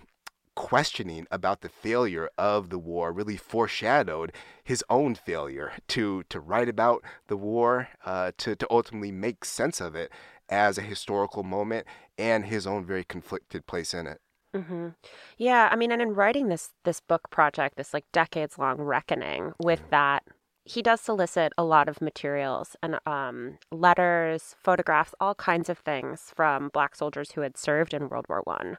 questioning 0.57 1.27
about 1.31 1.61
the 1.61 1.69
failure 1.69 2.31
of 2.39 2.71
the 2.71 2.79
war 2.79 3.13
really 3.13 3.37
foreshadowed 3.37 4.33
his 4.65 4.83
own 4.89 5.15
failure 5.15 5.73
to, 5.89 6.23
to 6.31 6.41
write 6.41 6.71
about 6.71 7.05
the 7.27 7.37
war, 7.37 7.89
uh, 8.07 8.33
to, 8.39 8.57
to 8.57 8.67
ultimately 8.71 9.13
make 9.13 9.45
sense 9.45 9.79
of 9.79 9.95
it 9.95 10.11
as 10.49 10.79
a 10.79 10.83
historical 10.83 11.43
moment 11.43 11.87
and 12.17 12.47
his 12.47 12.67
own 12.67 12.87
very 12.87 13.05
conflicted 13.05 13.67
place 13.67 13.93
in 13.93 14.07
it. 14.07 14.23
Mm-hmm. 14.55 14.89
Yeah, 15.37 15.69
I 15.71 15.77
mean, 15.77 15.91
and 15.91 16.01
in 16.01 16.15
writing 16.15 16.49
this 16.49 16.71
this 16.85 17.01
book 17.01 17.31
project, 17.31 17.77
this 17.77 17.93
like 17.93 18.05
decades 18.13 18.59
long 18.59 18.77
reckoning 18.77 19.53
with 19.59 19.83
that, 19.91 20.23
he 20.65 20.81
does 20.81 21.01
solicit 21.01 21.53
a 21.59 21.65
lot 21.65 21.89
of 21.89 22.01
materials 22.01 22.77
and 22.83 22.99
um, 23.07 23.59
letters, 23.73 24.55
photographs, 24.63 25.15
all 25.21 25.35
kinds 25.35 25.69
of 25.69 25.79
things 25.79 26.33
from 26.37 26.69
Black 26.69 26.95
soldiers 26.95 27.33
who 27.33 27.41
had 27.41 27.57
served 27.57 27.93
in 27.93 28.09
World 28.09 28.27
War 28.29 28.43
One. 28.45 28.79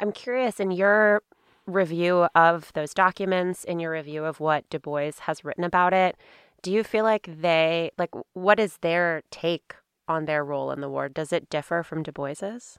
I'm 0.00 0.12
curious 0.12 0.60
in 0.60 0.70
your 0.70 1.22
review 1.66 2.28
of 2.34 2.72
those 2.74 2.94
documents, 2.94 3.64
in 3.64 3.80
your 3.80 3.90
review 3.92 4.24
of 4.24 4.40
what 4.40 4.70
Du 4.70 4.78
Bois 4.78 5.12
has 5.20 5.44
written 5.44 5.64
about 5.64 5.92
it, 5.92 6.16
do 6.62 6.72
you 6.72 6.82
feel 6.82 7.04
like 7.04 7.28
they 7.40 7.90
like 7.98 8.10
what 8.32 8.58
is 8.58 8.78
their 8.78 9.22
take 9.30 9.74
on 10.08 10.24
their 10.24 10.44
role 10.44 10.70
in 10.70 10.80
the 10.80 10.88
war? 10.88 11.08
Does 11.08 11.32
it 11.32 11.50
differ 11.50 11.82
from 11.82 12.02
Du 12.02 12.12
Bois's? 12.12 12.78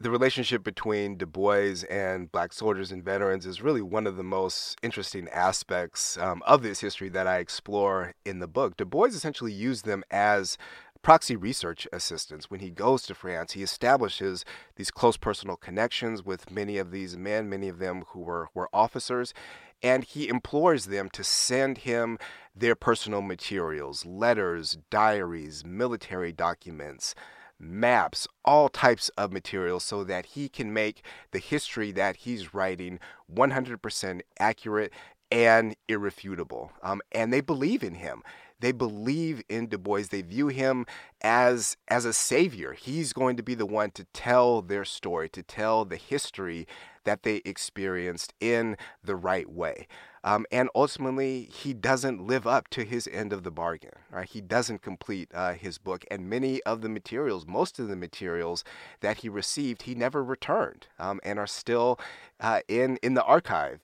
The 0.00 0.10
relationship 0.10 0.62
between 0.62 1.16
Du 1.16 1.26
Bois 1.26 1.82
and 1.90 2.30
black 2.30 2.52
soldiers 2.52 2.92
and 2.92 3.04
veterans 3.04 3.44
is 3.44 3.60
really 3.60 3.82
one 3.82 4.06
of 4.06 4.16
the 4.16 4.22
most 4.22 4.78
interesting 4.80 5.28
aspects 5.30 6.16
um, 6.18 6.40
of 6.46 6.62
this 6.62 6.80
history 6.80 7.08
that 7.08 7.26
I 7.26 7.38
explore 7.38 8.14
in 8.24 8.38
the 8.38 8.46
book. 8.46 8.76
Du 8.76 8.84
Bois 8.84 9.06
essentially 9.06 9.52
used 9.52 9.84
them 9.84 10.04
as 10.08 10.56
proxy 11.02 11.34
research 11.34 11.88
assistants. 11.92 12.48
When 12.48 12.60
he 12.60 12.70
goes 12.70 13.02
to 13.04 13.14
France, 13.14 13.52
he 13.52 13.62
establishes 13.62 14.44
these 14.76 14.92
close 14.92 15.16
personal 15.16 15.56
connections 15.56 16.22
with 16.22 16.50
many 16.50 16.78
of 16.78 16.92
these 16.92 17.16
men, 17.16 17.48
many 17.48 17.68
of 17.68 17.80
them 17.80 18.04
who 18.08 18.20
were, 18.20 18.50
were 18.54 18.68
officers, 18.72 19.34
and 19.82 20.04
he 20.04 20.28
implores 20.28 20.86
them 20.86 21.08
to 21.10 21.24
send 21.24 21.78
him 21.78 22.18
their 22.54 22.76
personal 22.76 23.22
materials, 23.22 24.06
letters, 24.06 24.78
diaries, 24.90 25.64
military 25.64 26.32
documents 26.32 27.16
maps, 27.58 28.26
all 28.44 28.68
types 28.68 29.08
of 29.10 29.32
materials 29.32 29.84
so 29.84 30.04
that 30.04 30.26
he 30.26 30.48
can 30.48 30.72
make 30.72 31.02
the 31.32 31.38
history 31.38 31.92
that 31.92 32.16
he's 32.16 32.54
writing 32.54 32.98
100% 33.32 34.20
accurate 34.38 34.92
and 35.30 35.76
irrefutable. 35.88 36.72
Um, 36.82 37.02
and 37.12 37.32
they 37.32 37.40
believe 37.40 37.82
in 37.82 37.94
him. 37.94 38.22
They 38.60 38.72
believe 38.72 39.42
in 39.48 39.68
Du 39.68 39.78
Bois. 39.78 40.04
They 40.10 40.22
view 40.22 40.48
him 40.48 40.84
as 41.20 41.76
as 41.86 42.04
a 42.04 42.12
savior. 42.12 42.72
He's 42.72 43.12
going 43.12 43.36
to 43.36 43.42
be 43.42 43.54
the 43.54 43.66
one 43.66 43.92
to 43.92 44.04
tell 44.12 44.62
their 44.62 44.84
story, 44.84 45.28
to 45.30 45.42
tell 45.44 45.84
the 45.84 45.96
history 45.96 46.66
that 47.04 47.22
they 47.22 47.36
experienced 47.44 48.34
in 48.40 48.76
the 49.02 49.14
right 49.14 49.48
way. 49.48 49.86
Um, 50.24 50.46
and 50.50 50.68
ultimately, 50.74 51.48
he 51.52 51.74
doesn't 51.74 52.26
live 52.26 52.46
up 52.46 52.68
to 52.68 52.84
his 52.84 53.08
end 53.10 53.32
of 53.32 53.42
the 53.42 53.50
bargain. 53.50 53.92
Right? 54.10 54.28
He 54.28 54.40
doesn't 54.40 54.82
complete 54.82 55.30
uh, 55.34 55.54
his 55.54 55.78
book, 55.78 56.04
and 56.10 56.28
many 56.28 56.62
of 56.62 56.80
the 56.82 56.88
materials, 56.88 57.46
most 57.46 57.78
of 57.78 57.88
the 57.88 57.96
materials 57.96 58.64
that 59.00 59.18
he 59.18 59.28
received, 59.28 59.82
he 59.82 59.94
never 59.94 60.22
returned, 60.22 60.86
um, 60.98 61.20
and 61.22 61.38
are 61.38 61.46
still 61.46 61.98
uh, 62.40 62.60
in 62.68 62.98
in 63.02 63.14
the 63.14 63.24
archive. 63.24 63.80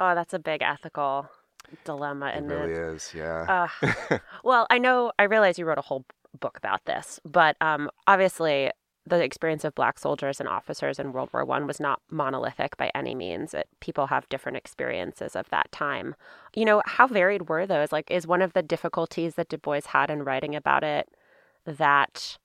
Oh, 0.00 0.14
that's 0.14 0.32
a 0.32 0.38
big 0.38 0.62
ethical 0.62 1.28
dilemma, 1.84 2.32
it 2.34 2.42
really 2.42 2.72
it? 2.72 2.94
is, 2.94 3.12
yeah. 3.14 3.68
Uh, 4.10 4.18
well, 4.44 4.66
I 4.70 4.78
know, 4.78 5.12
I 5.18 5.24
realize 5.24 5.58
you 5.58 5.66
wrote 5.66 5.78
a 5.78 5.82
whole 5.82 6.04
book 6.38 6.56
about 6.56 6.84
this, 6.84 7.20
but 7.24 7.56
um, 7.60 7.90
obviously 8.06 8.70
the 9.08 9.22
experience 9.22 9.64
of 9.64 9.74
black 9.74 9.98
soldiers 9.98 10.40
and 10.40 10.48
officers 10.48 10.98
in 10.98 11.12
World 11.12 11.30
War 11.32 11.44
One 11.44 11.66
was 11.66 11.80
not 11.80 12.00
monolithic 12.10 12.76
by 12.76 12.90
any 12.94 13.14
means. 13.14 13.54
It, 13.54 13.68
people 13.80 14.06
have 14.08 14.28
different 14.28 14.56
experiences 14.58 15.34
of 15.34 15.48
that 15.50 15.72
time. 15.72 16.14
You 16.54 16.64
know, 16.64 16.82
how 16.86 17.06
varied 17.06 17.48
were 17.48 17.66
those? 17.66 17.92
Like, 17.92 18.10
is 18.10 18.26
one 18.26 18.42
of 18.42 18.52
the 18.52 18.62
difficulties 18.62 19.34
that 19.34 19.48
Du 19.48 19.58
Bois 19.58 19.80
had 19.86 20.10
in 20.10 20.22
writing 20.22 20.54
about 20.54 20.84
it 20.84 21.08
that 21.64 22.38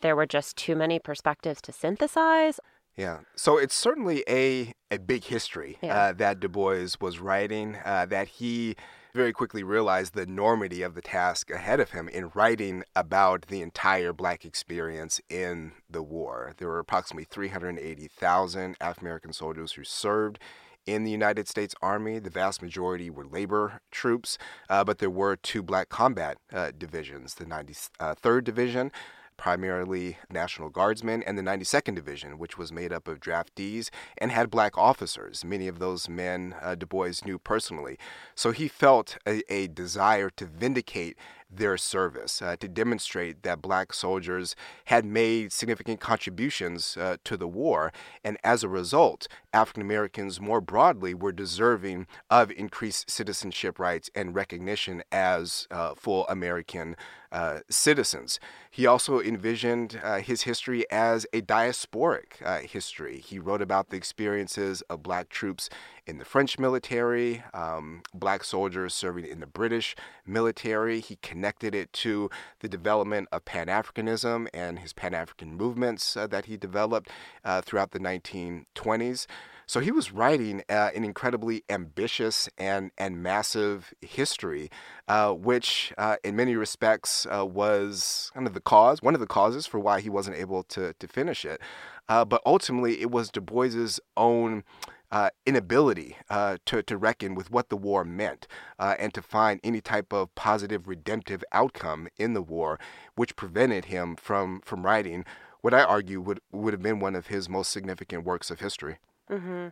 there 0.00 0.16
were 0.16 0.26
just 0.26 0.56
too 0.56 0.74
many 0.76 0.98
perspectives 0.98 1.60
to 1.62 1.72
synthesize? 1.72 2.60
Yeah. 2.96 3.20
So 3.36 3.56
it's 3.56 3.74
certainly 3.74 4.24
a, 4.28 4.72
a 4.90 4.98
big 4.98 5.24
history 5.24 5.78
Yeah. 5.82 5.96
uh, 5.96 6.12
that 6.14 6.40
Du 6.40 6.48
Bois 6.48 6.88
was 7.00 7.18
writing, 7.18 7.76
uh, 7.84 8.06
that 8.06 8.28
he 8.28 8.76
very 9.14 9.32
quickly 9.32 9.62
realized 9.62 10.14
the 10.14 10.22
enormity 10.22 10.82
of 10.82 10.94
the 10.94 11.02
task 11.02 11.50
ahead 11.50 11.80
of 11.80 11.90
him 11.90 12.08
in 12.08 12.30
writing 12.34 12.84
about 12.94 13.46
the 13.48 13.62
entire 13.62 14.12
black 14.12 14.44
experience 14.44 15.20
in 15.28 15.72
the 15.88 16.02
war. 16.02 16.52
There 16.58 16.68
were 16.68 16.78
approximately 16.78 17.24
380,000 17.24 18.76
African 18.80 19.06
American 19.06 19.32
soldiers 19.32 19.72
who 19.72 19.84
served 19.84 20.38
in 20.86 21.04
the 21.04 21.10
United 21.10 21.48
States 21.48 21.74
Army. 21.82 22.18
The 22.18 22.30
vast 22.30 22.62
majority 22.62 23.10
were 23.10 23.26
labor 23.26 23.80
troops, 23.90 24.38
uh, 24.68 24.84
but 24.84 24.98
there 24.98 25.10
were 25.10 25.36
two 25.36 25.62
black 25.62 25.88
combat 25.88 26.38
uh, 26.52 26.72
divisions 26.76 27.34
the 27.34 27.44
93rd 27.44 28.44
Division 28.44 28.92
primarily 29.40 30.18
National 30.30 30.68
Guardsmen, 30.68 31.22
and 31.22 31.38
the 31.38 31.42
92nd 31.42 31.94
Division, 31.94 32.38
which 32.38 32.58
was 32.58 32.70
made 32.70 32.92
up 32.92 33.08
of 33.08 33.20
draftees 33.20 33.88
and 34.18 34.30
had 34.30 34.50
black 34.50 34.76
officers. 34.76 35.46
Many 35.46 35.66
of 35.66 35.78
those 35.78 36.10
men 36.10 36.54
uh, 36.60 36.74
Du 36.74 36.84
Bois 36.84 37.14
knew 37.24 37.38
personally. 37.38 37.98
So 38.34 38.50
he 38.50 38.68
felt 38.68 39.16
a, 39.26 39.42
a 39.50 39.66
desire 39.68 40.28
to 40.28 40.44
vindicate 40.44 41.16
their 41.50 41.76
service, 41.76 42.40
uh, 42.40 42.56
to 42.60 42.68
demonstrate 42.68 43.42
that 43.42 43.60
black 43.60 43.92
soldiers 43.92 44.54
had 44.86 45.04
made 45.04 45.52
significant 45.52 46.00
contributions 46.00 46.96
uh, 46.96 47.16
to 47.24 47.36
the 47.36 47.48
war. 47.48 47.92
And 48.22 48.38
as 48.44 48.62
a 48.62 48.68
result, 48.68 49.26
African 49.52 49.82
Americans 49.82 50.40
more 50.40 50.60
broadly 50.60 51.14
were 51.14 51.32
deserving 51.32 52.06
of 52.30 52.50
increased 52.52 53.10
citizenship 53.10 53.78
rights 53.78 54.10
and 54.14 54.34
recognition 54.34 55.02
as 55.10 55.66
uh, 55.70 55.94
full 55.94 56.26
American 56.28 56.96
uh, 57.32 57.60
citizens. 57.68 58.40
He 58.70 58.86
also 58.86 59.20
envisioned 59.20 60.00
uh, 60.02 60.18
his 60.18 60.42
history 60.42 60.84
as 60.90 61.26
a 61.32 61.40
diasporic 61.40 62.42
uh, 62.44 62.58
history. 62.60 63.18
He 63.18 63.38
wrote 63.38 63.62
about 63.62 63.90
the 63.90 63.96
experiences 63.96 64.82
of 64.82 65.02
black 65.02 65.28
troops 65.28 65.68
in 66.06 66.18
the 66.18 66.24
French 66.24 66.58
military, 66.58 67.44
um, 67.54 68.02
black 68.12 68.42
soldiers 68.42 68.94
serving 68.94 69.26
in 69.26 69.38
the 69.38 69.46
British 69.46 69.94
military. 70.26 70.98
He 71.00 71.16
connected 71.22 71.39
it 71.44 71.92
to 71.92 72.30
the 72.60 72.68
development 72.68 73.28
of 73.32 73.44
Pan 73.44 73.66
Africanism 73.66 74.48
and 74.52 74.78
his 74.78 74.92
Pan 74.92 75.14
African 75.14 75.56
movements 75.56 76.16
uh, 76.16 76.26
that 76.26 76.46
he 76.46 76.56
developed 76.56 77.10
uh, 77.44 77.60
throughout 77.60 77.92
the 77.92 78.00
1920s. 78.00 79.26
So 79.70 79.78
he 79.78 79.92
was 79.92 80.10
writing 80.10 80.64
uh, 80.68 80.90
an 80.96 81.04
incredibly 81.04 81.62
ambitious 81.70 82.48
and, 82.58 82.90
and 82.98 83.22
massive 83.22 83.94
history, 84.00 84.68
uh, 85.06 85.32
which 85.32 85.92
uh, 85.96 86.16
in 86.24 86.34
many 86.34 86.56
respects 86.56 87.24
uh, 87.26 87.46
was 87.46 88.32
kind 88.34 88.48
of 88.48 88.54
the 88.54 88.60
cause, 88.60 89.00
one 89.00 89.14
of 89.14 89.20
the 89.20 89.28
causes 89.28 89.66
for 89.66 89.78
why 89.78 90.00
he 90.00 90.10
wasn't 90.10 90.36
able 90.36 90.64
to, 90.64 90.92
to 90.94 91.06
finish 91.06 91.44
it. 91.44 91.60
Uh, 92.08 92.24
but 92.24 92.42
ultimately, 92.44 93.00
it 93.00 93.12
was 93.12 93.30
Du 93.30 93.40
Bois's 93.40 94.00
own. 94.16 94.64
Uh, 95.12 95.28
inability 95.44 96.16
uh, 96.28 96.56
to, 96.64 96.84
to 96.84 96.96
reckon 96.96 97.34
with 97.34 97.50
what 97.50 97.68
the 97.68 97.76
war 97.76 98.04
meant 98.04 98.46
uh, 98.78 98.94
and 98.96 99.12
to 99.12 99.20
find 99.20 99.58
any 99.64 99.80
type 99.80 100.12
of 100.12 100.32
positive 100.36 100.86
redemptive 100.86 101.42
outcome 101.50 102.06
in 102.16 102.32
the 102.32 102.40
war, 102.42 102.78
which 103.16 103.34
prevented 103.34 103.86
him 103.86 104.14
from, 104.14 104.60
from 104.64 104.86
writing 104.86 105.24
what 105.62 105.74
I 105.74 105.82
argue 105.82 106.20
would, 106.20 106.40
would 106.52 106.72
have 106.72 106.82
been 106.82 107.00
one 107.00 107.16
of 107.16 107.26
his 107.26 107.48
most 107.48 107.72
significant 107.72 108.24
works 108.24 108.52
of 108.52 108.60
history. 108.60 108.98
Mm-hmm. 109.28 109.68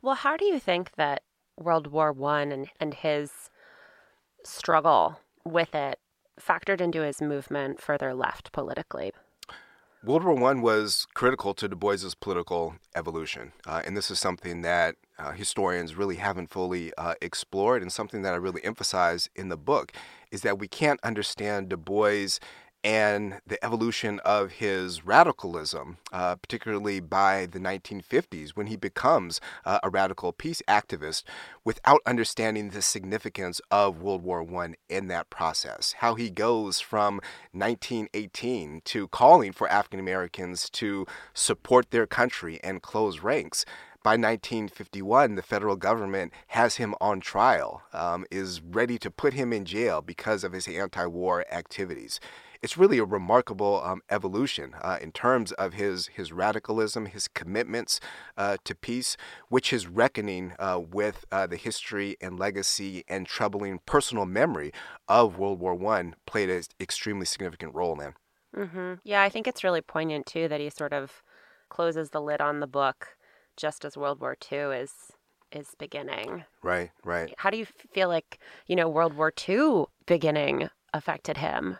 Well, 0.00 0.14
how 0.14 0.36
do 0.36 0.44
you 0.44 0.58
think 0.58 0.92
that 0.96 1.22
World 1.56 1.88
War 1.88 2.12
One 2.12 2.52
and, 2.52 2.68
and 2.80 2.94
his 2.94 3.50
struggle 4.44 5.20
with 5.44 5.74
it 5.74 5.98
factored 6.40 6.80
into 6.80 7.02
his 7.02 7.20
movement 7.20 7.80
further 7.80 8.14
left 8.14 8.52
politically? 8.52 9.12
World 10.04 10.22
War 10.22 10.34
One 10.34 10.62
was 10.62 11.08
critical 11.14 11.54
to 11.54 11.66
Du 11.66 11.74
Bois's 11.74 12.14
political 12.14 12.76
evolution, 12.94 13.52
uh, 13.66 13.82
and 13.84 13.96
this 13.96 14.12
is 14.12 14.20
something 14.20 14.62
that 14.62 14.94
uh, 15.18 15.32
historians 15.32 15.96
really 15.96 16.16
haven't 16.16 16.50
fully 16.50 16.92
uh, 16.96 17.14
explored, 17.20 17.82
and 17.82 17.92
something 17.92 18.22
that 18.22 18.32
I 18.32 18.36
really 18.36 18.64
emphasize 18.64 19.28
in 19.34 19.48
the 19.48 19.56
book 19.56 19.90
is 20.30 20.42
that 20.42 20.56
we 20.56 20.68
can't 20.68 21.00
understand 21.02 21.70
Du 21.70 21.76
Bois 21.76 22.38
and 22.84 23.40
the 23.46 23.62
evolution 23.64 24.20
of 24.24 24.52
his 24.52 25.04
radicalism, 25.04 25.98
uh, 26.12 26.36
particularly 26.36 27.00
by 27.00 27.46
the 27.46 27.58
1950s 27.58 28.50
when 28.50 28.68
he 28.68 28.76
becomes 28.76 29.40
uh, 29.64 29.80
a 29.82 29.90
radical 29.90 30.32
peace 30.32 30.62
activist, 30.68 31.24
without 31.64 32.00
understanding 32.06 32.70
the 32.70 32.82
significance 32.82 33.60
of 33.70 34.00
World 34.00 34.22
War 34.22 34.46
I 34.62 34.74
in 34.88 35.08
that 35.08 35.28
process. 35.28 35.94
How 35.98 36.14
he 36.14 36.30
goes 36.30 36.80
from 36.80 37.20
1918 37.52 38.82
to 38.84 39.08
calling 39.08 39.52
for 39.52 39.68
African 39.68 39.98
Americans 40.00 40.70
to 40.70 41.06
support 41.34 41.90
their 41.90 42.06
country 42.06 42.60
and 42.62 42.80
close 42.80 43.20
ranks 43.20 43.64
by 44.04 44.12
1951, 44.12 45.34
the 45.34 45.42
federal 45.42 45.74
government 45.74 46.32
has 46.48 46.76
him 46.76 46.94
on 47.00 47.20
trial, 47.20 47.82
um, 47.92 48.24
is 48.30 48.62
ready 48.62 48.96
to 48.96 49.10
put 49.10 49.34
him 49.34 49.52
in 49.52 49.64
jail 49.64 50.00
because 50.00 50.44
of 50.44 50.52
his 50.52 50.68
anti 50.68 51.04
war 51.04 51.44
activities 51.50 52.20
it's 52.62 52.76
really 52.76 52.98
a 52.98 53.04
remarkable 53.04 53.82
um, 53.84 54.02
evolution 54.10 54.74
uh, 54.82 54.98
in 55.00 55.12
terms 55.12 55.52
of 55.52 55.74
his 55.74 56.08
his 56.08 56.32
radicalism, 56.32 57.06
his 57.06 57.28
commitments 57.28 58.00
uh, 58.36 58.56
to 58.64 58.74
peace, 58.74 59.16
which 59.48 59.70
his 59.70 59.86
reckoning 59.86 60.54
uh, 60.58 60.80
with 60.90 61.24
uh, 61.30 61.46
the 61.46 61.56
history 61.56 62.16
and 62.20 62.38
legacy 62.38 63.04
and 63.08 63.26
troubling 63.26 63.80
personal 63.86 64.26
memory 64.26 64.72
of 65.08 65.38
World 65.38 65.60
War 65.60 65.74
One 65.74 66.14
played 66.26 66.50
an 66.50 66.62
extremely 66.80 67.26
significant 67.26 67.74
role 67.74 68.00
in. 68.00 68.14
Mm-hmm. 68.56 68.94
Yeah, 69.04 69.22
I 69.22 69.28
think 69.28 69.46
it's 69.46 69.64
really 69.64 69.80
poignant 69.80 70.26
too 70.26 70.48
that 70.48 70.60
he 70.60 70.70
sort 70.70 70.92
of 70.92 71.22
closes 71.68 72.10
the 72.10 72.20
lid 72.20 72.40
on 72.40 72.60
the 72.60 72.66
book 72.66 73.16
just 73.56 73.84
as 73.84 73.96
World 73.96 74.20
War 74.20 74.36
II 74.50 74.58
is 74.76 74.92
is 75.50 75.74
beginning. 75.78 76.44
Right, 76.62 76.90
right. 77.04 77.32
How 77.38 77.50
do 77.50 77.56
you 77.56 77.66
feel 77.66 78.08
like 78.08 78.38
you 78.66 78.76
know 78.76 78.88
World 78.88 79.14
War 79.14 79.32
II 79.48 79.84
beginning 80.06 80.70
affected 80.92 81.36
him? 81.36 81.78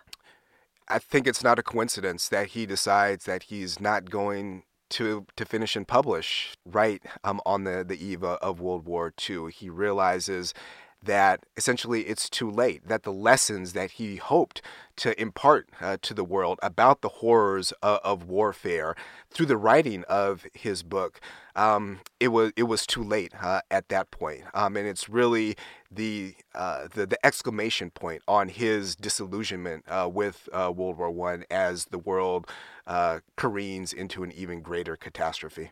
I 0.89 0.99
think 0.99 1.27
it's 1.27 1.45
not 1.45 1.59
a 1.59 1.63
coincidence 1.63 2.29
that 2.29 2.49
he 2.49 2.67
decides 2.67 3.25
that 3.27 3.45
he's 3.45 3.81
not 3.81 4.11
going 4.11 4.65
to 4.91 5.27
to 5.37 5.45
finish 5.45 5.77
and 5.77 5.87
publish 5.87 6.55
right 6.65 7.03
um, 7.25 7.41
on 7.45 7.65
the 7.65 7.85
the 7.87 8.03
eve 8.03 8.25
of 8.25 8.61
World 8.61 8.87
War 8.87 9.13
II. 9.29 9.51
He 9.53 9.69
realizes 9.69 10.55
that 11.03 11.45
essentially 11.57 12.03
it's 12.03 12.29
too 12.29 12.51
late, 12.51 12.89
that 12.89 13.03
the 13.03 13.13
lessons 13.13 13.73
that 13.73 13.93
he 13.93 14.17
hoped 14.17 14.61
to 14.97 15.21
impart 15.21 15.69
uh, 15.81 15.97
to 16.03 16.13
the 16.13 16.25
world 16.25 16.59
about 16.63 17.03
the 17.03 17.09
horrors 17.09 17.73
of, 17.83 18.01
of, 18.03 18.25
warfare 18.25 18.97
through 19.31 19.47
the 19.47 19.57
writing 19.57 20.05
of 20.09 20.45
his 20.55 20.83
book, 20.83 21.21
um, 21.55 22.01
it 22.19 22.29
was 22.29 22.53
it 22.57 22.65
was 22.65 22.87
too 22.87 23.03
late 23.03 23.33
uh, 23.41 23.61
at 23.71 23.89
that 23.89 24.11
point. 24.11 24.43
Um, 24.55 24.77
and 24.77 24.89
it's 24.89 25.09
really 25.09 25.57
the, 25.91 26.35
uh, 26.55 26.89
the 26.93 27.07
the 27.07 27.25
exclamation 27.25 27.91
point 27.91 28.23
on 28.27 28.49
his 28.49 28.97
disillusionment 28.97 29.85
uh, 29.89 30.11
with 30.13 30.49
uh, 30.53 30.73
World 30.75 30.99
War 30.99 31.11
One 31.11 31.45
as 31.51 31.87
the 31.87 31.99
world 31.99 32.49
uh, 32.87 33.21
careens 33.37 33.93
into 33.93 34.25
an 34.25 34.33
even 34.33 34.63
greater 34.63 34.97
catastrophe. 34.97 35.71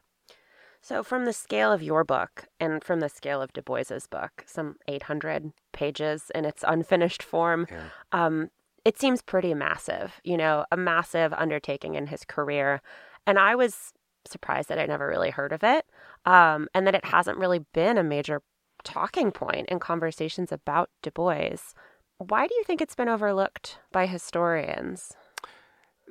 So, 0.87 1.03
from 1.03 1.25
the 1.25 1.33
scale 1.33 1.72
of 1.72 1.83
your 1.83 2.05
book 2.05 2.46
and 2.61 2.85
from 2.85 3.01
the 3.01 3.09
scale 3.09 3.42
of 3.42 3.53
Du 3.53 3.61
Bois's 3.61 4.07
book, 4.07 4.44
some 4.46 4.77
800 4.87 5.51
pages 5.72 6.31
in 6.33 6.44
its 6.44 6.64
unfinished 6.64 7.25
form, 7.25 7.66
yeah. 7.68 7.87
um, 8.12 8.51
it 8.85 8.96
seems 8.96 9.20
pretty 9.20 9.53
massive, 9.53 10.20
you 10.22 10.37
know, 10.37 10.64
a 10.70 10.77
massive 10.77 11.33
undertaking 11.33 11.96
in 11.96 12.07
his 12.07 12.25
career. 12.25 12.83
And 13.27 13.37
I 13.37 13.57
was 13.57 13.94
surprised 14.29 14.68
that 14.68 14.79
I 14.79 14.87
never 14.87 15.09
really 15.09 15.31
heard 15.31 15.51
of 15.51 15.64
it 15.64 15.87
um, 16.25 16.68
and 16.72 16.87
that 16.87 16.94
it 16.94 17.07
hasn't 17.07 17.38
really 17.38 17.66
been 17.75 17.99
a 17.99 18.05
major 18.05 18.42
talking 18.85 19.33
point 19.33 19.68
in 19.68 19.81
conversations 19.81 20.53
about 20.53 20.88
Du 21.03 21.11
Bois. 21.11 21.57
Why 22.18 22.46
do 22.46 22.55
you 22.55 22.62
think 22.62 22.81
it's 22.81 22.94
been 22.94 23.09
overlooked 23.09 23.81
by 23.90 24.07
historians? 24.07 25.16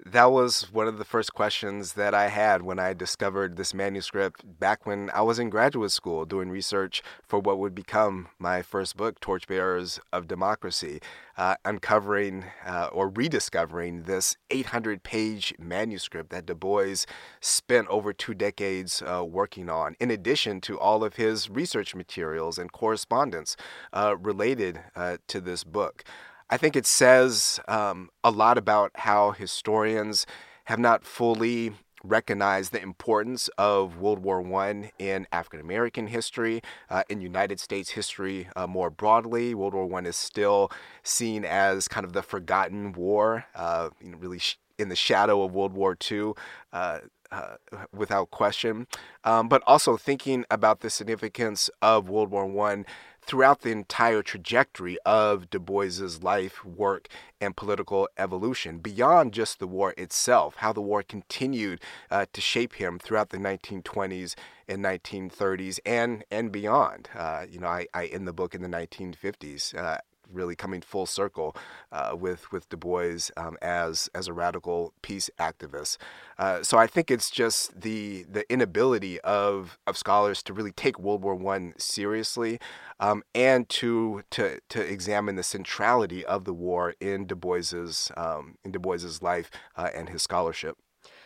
That 0.03 0.31
was 0.31 0.73
one 0.73 0.87
of 0.87 0.97
the 0.97 1.05
first 1.05 1.33
questions 1.33 1.93
that 1.93 2.13
I 2.13 2.27
had 2.27 2.61
when 2.61 2.79
I 2.79 2.93
discovered 2.93 3.55
this 3.55 3.73
manuscript 3.73 4.43
back 4.59 4.85
when 4.85 5.09
I 5.11 5.21
was 5.21 5.39
in 5.39 5.49
graduate 5.49 5.91
school 5.91 6.25
doing 6.25 6.49
research 6.49 7.01
for 7.23 7.39
what 7.39 7.59
would 7.59 7.73
become 7.73 8.27
my 8.37 8.61
first 8.61 8.97
book, 8.97 9.21
Torchbearers 9.21 9.99
of 10.11 10.27
Democracy, 10.27 10.99
uh, 11.37 11.55
uncovering 11.63 12.45
uh, 12.65 12.89
or 12.91 13.07
rediscovering 13.09 14.03
this 14.03 14.35
800 14.49 15.01
page 15.03 15.53
manuscript 15.57 16.29
that 16.29 16.45
Du 16.45 16.55
Bois 16.55 17.05
spent 17.39 17.87
over 17.87 18.11
two 18.11 18.33
decades 18.33 19.01
uh, 19.01 19.23
working 19.23 19.69
on, 19.69 19.95
in 19.99 20.11
addition 20.11 20.59
to 20.61 20.77
all 20.77 21.05
of 21.05 21.15
his 21.15 21.49
research 21.49 21.95
materials 21.95 22.57
and 22.57 22.71
correspondence 22.73 23.55
uh, 23.93 24.15
related 24.19 24.81
uh, 24.95 25.17
to 25.27 25.39
this 25.39 25.63
book. 25.63 26.03
I 26.49 26.57
think 26.57 26.75
it 26.75 26.85
says 26.85 27.59
um, 27.67 28.09
a 28.23 28.31
lot 28.31 28.57
about 28.57 28.91
how 28.95 29.31
historians 29.31 30.25
have 30.65 30.79
not 30.79 31.03
fully 31.03 31.73
recognized 32.03 32.71
the 32.71 32.81
importance 32.81 33.49
of 33.57 33.97
World 33.97 34.19
War 34.19 34.45
I 34.61 34.91
in 34.99 35.27
African 35.31 35.59
American 35.59 36.07
history, 36.07 36.61
uh, 36.89 37.03
in 37.09 37.19
United 37.19 37.59
States 37.59 37.91
history 37.91 38.47
uh, 38.55 38.67
more 38.67 38.91
broadly. 38.91 39.55
World 39.55 39.73
War 39.73 39.99
I 39.99 40.03
is 40.05 40.15
still 40.15 40.71
seen 41.01 41.45
as 41.45 41.87
kind 41.87 42.05
of 42.05 42.13
the 42.13 42.21
forgotten 42.21 42.93
war, 42.93 43.45
uh, 43.55 43.89
you 43.99 44.11
know, 44.11 44.17
really 44.17 44.39
sh- 44.39 44.59
in 44.77 44.89
the 44.89 44.95
shadow 44.95 45.41
of 45.43 45.53
World 45.53 45.73
War 45.73 45.97
II. 46.09 46.33
Uh, 46.71 46.99
uh, 47.31 47.55
without 47.91 48.29
question, 48.29 48.87
um, 49.23 49.49
but 49.49 49.61
also 49.65 49.97
thinking 49.97 50.45
about 50.49 50.81
the 50.81 50.89
significance 50.89 51.69
of 51.81 52.07
World 52.07 52.29
War 52.29 52.45
One 52.45 52.85
throughout 53.25 53.61
the 53.61 53.71
entire 53.71 54.21
trajectory 54.21 54.97
of 55.05 55.49
Du 55.49 55.59
Bois's 55.59 56.21
life, 56.23 56.63
work, 56.63 57.07
and 57.41 57.55
political 57.55 58.07
evolution, 58.17 58.79
beyond 58.79 59.33
just 59.33 59.59
the 59.59 59.67
war 59.67 59.93
itself, 59.97 60.55
how 60.57 60.71
the 60.71 60.81
war 60.81 61.03
continued 61.03 61.81
uh, 62.11 62.25
to 62.33 62.41
shape 62.41 62.73
him 62.73 62.99
throughout 62.99 63.29
the 63.29 63.37
1920s 63.37 64.35
and 64.67 64.83
1930s 64.83 65.79
and 65.85 66.23
and 66.31 66.51
beyond. 66.51 67.09
Uh, 67.15 67.45
you 67.49 67.59
know, 67.59 67.67
I, 67.67 67.87
I 67.93 68.05
end 68.07 68.27
the 68.27 68.33
book 68.33 68.55
in 68.55 68.61
the 68.61 68.67
1950s. 68.67 69.75
Uh, 69.75 69.97
really 70.31 70.55
coming 70.55 70.81
full 70.81 71.05
circle 71.05 71.55
uh, 71.91 72.15
with 72.17 72.51
with 72.51 72.69
Du 72.69 72.77
Bois 72.77 73.29
um, 73.37 73.57
as 73.61 74.09
as 74.13 74.27
a 74.27 74.33
radical 74.33 74.93
peace 75.01 75.29
activist. 75.39 75.97
Uh, 76.37 76.63
so 76.63 76.77
I 76.77 76.87
think 76.87 77.11
it's 77.11 77.29
just 77.29 77.79
the 77.79 78.25
the 78.29 78.51
inability 78.51 79.19
of 79.21 79.77
of 79.87 79.97
scholars 79.97 80.43
to 80.43 80.53
really 80.53 80.71
take 80.71 80.99
World 80.99 81.21
War 81.21 81.35
One 81.35 81.73
seriously 81.77 82.59
um, 82.99 83.23
and 83.33 83.67
to 83.69 84.23
to 84.31 84.59
to 84.69 84.81
examine 84.81 85.35
the 85.35 85.43
centrality 85.43 86.25
of 86.25 86.45
the 86.45 86.53
war 86.53 86.95
in 86.99 87.25
Du 87.25 87.35
Bois's 87.35 88.11
um, 88.17 88.57
in 88.63 88.71
Du 88.71 88.79
Bois's 88.79 89.21
life 89.21 89.51
uh, 89.75 89.89
and 89.93 90.09
his 90.09 90.23
scholarship. 90.23 90.77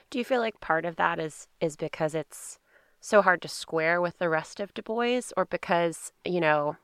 Do 0.09 0.17
you 0.17 0.25
feel 0.25 0.39
like 0.39 0.59
part 0.59 0.85
of 0.85 0.95
that 0.95 1.19
is 1.19 1.47
is 1.61 1.75
because 1.75 2.15
it's 2.15 2.59
so 2.99 3.21
hard 3.21 3.41
to 3.41 3.47
square 3.47 4.01
with 4.01 4.17
the 4.17 4.29
rest 4.29 4.59
of 4.59 4.73
Du 4.73 4.81
Bois, 4.81 5.21
or 5.37 5.45
because 5.45 6.11
you 6.25 6.41
know 6.41 6.77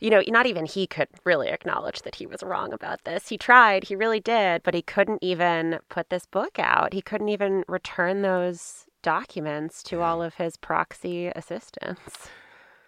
you 0.00 0.10
know, 0.10 0.22
not 0.28 0.46
even 0.46 0.66
he 0.66 0.86
could 0.86 1.08
really 1.24 1.48
acknowledge 1.48 2.02
that 2.02 2.16
he 2.16 2.26
was 2.26 2.42
wrong 2.42 2.72
about 2.72 3.04
this. 3.04 3.28
He 3.28 3.38
tried, 3.38 3.84
he 3.84 3.94
really 3.94 4.20
did, 4.20 4.62
but 4.62 4.74
he 4.74 4.82
couldn't 4.82 5.22
even 5.22 5.78
put 5.88 6.10
this 6.10 6.26
book 6.26 6.58
out. 6.58 6.94
He 6.94 7.02
couldn't 7.02 7.28
even 7.28 7.64
return 7.68 8.22
those 8.22 8.86
documents 9.02 9.82
to 9.84 10.00
all 10.00 10.22
of 10.22 10.34
his 10.34 10.56
proxy 10.56 11.28
assistants. 11.28 12.28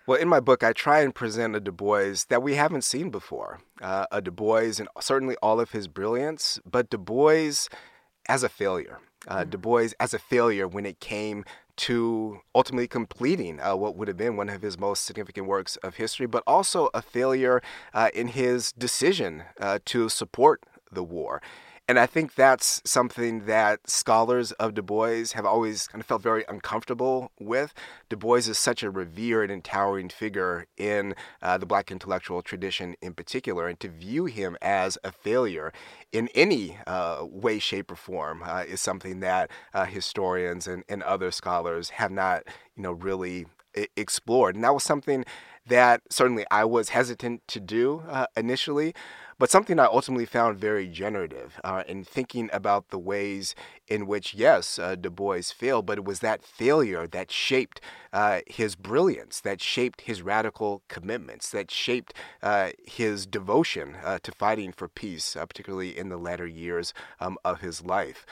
Well, 0.07 0.18
in 0.18 0.29
my 0.29 0.40
book, 0.40 0.64
I 0.64 0.72
try 0.72 1.01
and 1.01 1.14
present 1.14 1.55
a 1.55 1.61
Du 1.61 1.70
Bois 1.70 2.25
that 2.29 2.42
we 2.42 2.55
haven't 2.55 2.83
seen 2.83 3.11
before. 3.11 3.61
Uh, 3.81 4.07
a 4.11 4.20
Du 4.20 4.33
Bois 4.33 4.72
and 4.79 4.88
certainly 5.01 5.37
all 5.40 5.61
of 5.61 5.70
his 5.70 5.87
brilliance, 5.87 6.59
but 6.68 6.90
Du 6.90 6.98
Bois 6.98 7.68
as 8.29 8.42
a 8.42 8.48
failure. 8.48 8.98
Uh, 9.29 9.38
mm-hmm. 9.38 9.51
Du 9.51 9.59
Bois 9.59 9.88
as 10.01 10.12
a 10.12 10.18
failure 10.18 10.66
when 10.66 10.85
it 10.85 10.98
came 10.98 11.44
to 11.76 12.40
ultimately 12.54 12.87
completing 12.88 13.61
uh, 13.61 13.74
what 13.74 13.96
would 13.96 14.08
have 14.08 14.16
been 14.16 14.37
one 14.37 14.48
of 14.48 14.62
his 14.62 14.78
most 14.78 15.04
significant 15.04 15.46
works 15.46 15.76
of 15.76 15.96
history, 15.96 16.26
but 16.26 16.42
also 16.46 16.90
a 16.94 17.02
failure 17.02 17.62
uh, 17.94 18.11
in 18.14 18.28
his 18.28 18.72
decision 18.72 19.44
uh, 19.61 19.78
to 19.87 20.08
support 20.08 20.62
the 20.92 21.05
war. 21.05 21.42
And 21.88 21.98
I 21.98 22.07
think 22.07 22.37
that's 22.37 22.81
something 22.85 23.44
that 23.46 23.90
scholars 23.90 24.52
of 24.52 24.74
Du 24.74 24.83
Bois 24.83 25.24
have 25.35 25.44
always 25.44 25.88
kind 25.88 26.00
of 26.00 26.07
felt 26.07 26.22
very 26.22 26.44
uncomfortable 26.48 27.33
with. 27.40 27.74
Du 28.09 28.16
Bois 28.16 28.37
is 28.37 28.57
such 28.57 28.85
a 28.85 28.90
revered 28.90 29.50
and 29.50 29.64
towering 29.64 30.09
figure 30.09 30.66
in 30.76 31.14
uh, 31.42 31.59
the 31.59 31.66
black 31.66 31.90
intellectual 31.90 32.40
tradition 32.40 32.94
in 33.02 33.14
particular, 33.14 33.66
and 33.66 33.81
to 33.81 33.88
view 33.88 34.26
him 34.26 34.57
as 34.62 34.96
a 35.02 35.11
failure 35.11 35.72
in 36.12 36.28
any 36.37 36.78
uh, 36.87 37.26
way, 37.28 37.59
shape, 37.59 37.90
or 37.90 37.96
form 37.96 38.42
uh, 38.46 38.64
is 38.66 38.81
something 38.81 39.18
that 39.20 39.50
uh, 39.74 39.85
historians 39.85 40.68
and, 40.68 40.85
and 40.88 41.02
other 41.02 41.33
scholars 41.33 41.90
have 41.90 42.12
not, 42.12 42.44
you 42.76 42.83
know, 42.85 42.92
really 42.92 43.46
explored. 43.96 44.55
And 44.55 44.62
that 44.62 44.74
was 44.74 44.85
something 44.85 45.24
that 45.66 46.02
certainly 46.11 46.44
I 46.50 46.64
was 46.64 46.90
hesitant 46.90 47.42
to 47.48 47.61
do 47.61 48.02
uh, 48.09 48.26
initially, 48.37 48.94
but 49.42 49.50
something 49.50 49.81
I 49.81 49.87
ultimately 49.87 50.24
found 50.24 50.61
very 50.61 50.87
generative 50.87 51.61
uh, 51.64 51.83
in 51.88 52.05
thinking 52.05 52.48
about 52.52 52.90
the 52.90 52.96
ways 52.96 53.57
in 53.92 54.07
which, 54.07 54.33
yes, 54.33 54.78
uh, 54.78 54.94
Du 54.94 55.11
Bois 55.11 55.42
failed, 55.55 55.85
but 55.85 55.98
it 55.98 56.05
was 56.05 56.20
that 56.20 56.42
failure 56.42 57.07
that 57.07 57.31
shaped 57.31 57.78
uh, 58.11 58.40
his 58.46 58.74
brilliance, 58.74 59.38
that 59.40 59.61
shaped 59.61 60.02
his 60.02 60.22
radical 60.22 60.83
commitments, 60.88 61.50
that 61.50 61.70
shaped 61.70 62.14
uh, 62.42 62.70
his 62.87 63.26
devotion 63.26 63.96
uh, 64.02 64.18
to 64.22 64.33
fighting 64.33 64.72
for 64.72 64.88
peace, 64.88 65.37
uh, 65.37 65.44
particularly 65.44 65.96
in 65.96 66.09
the 66.09 66.16
latter 66.16 66.46
years 66.46 66.94
um, 67.20 67.37
of 67.44 67.61
his 67.61 67.85
life. 67.85 68.24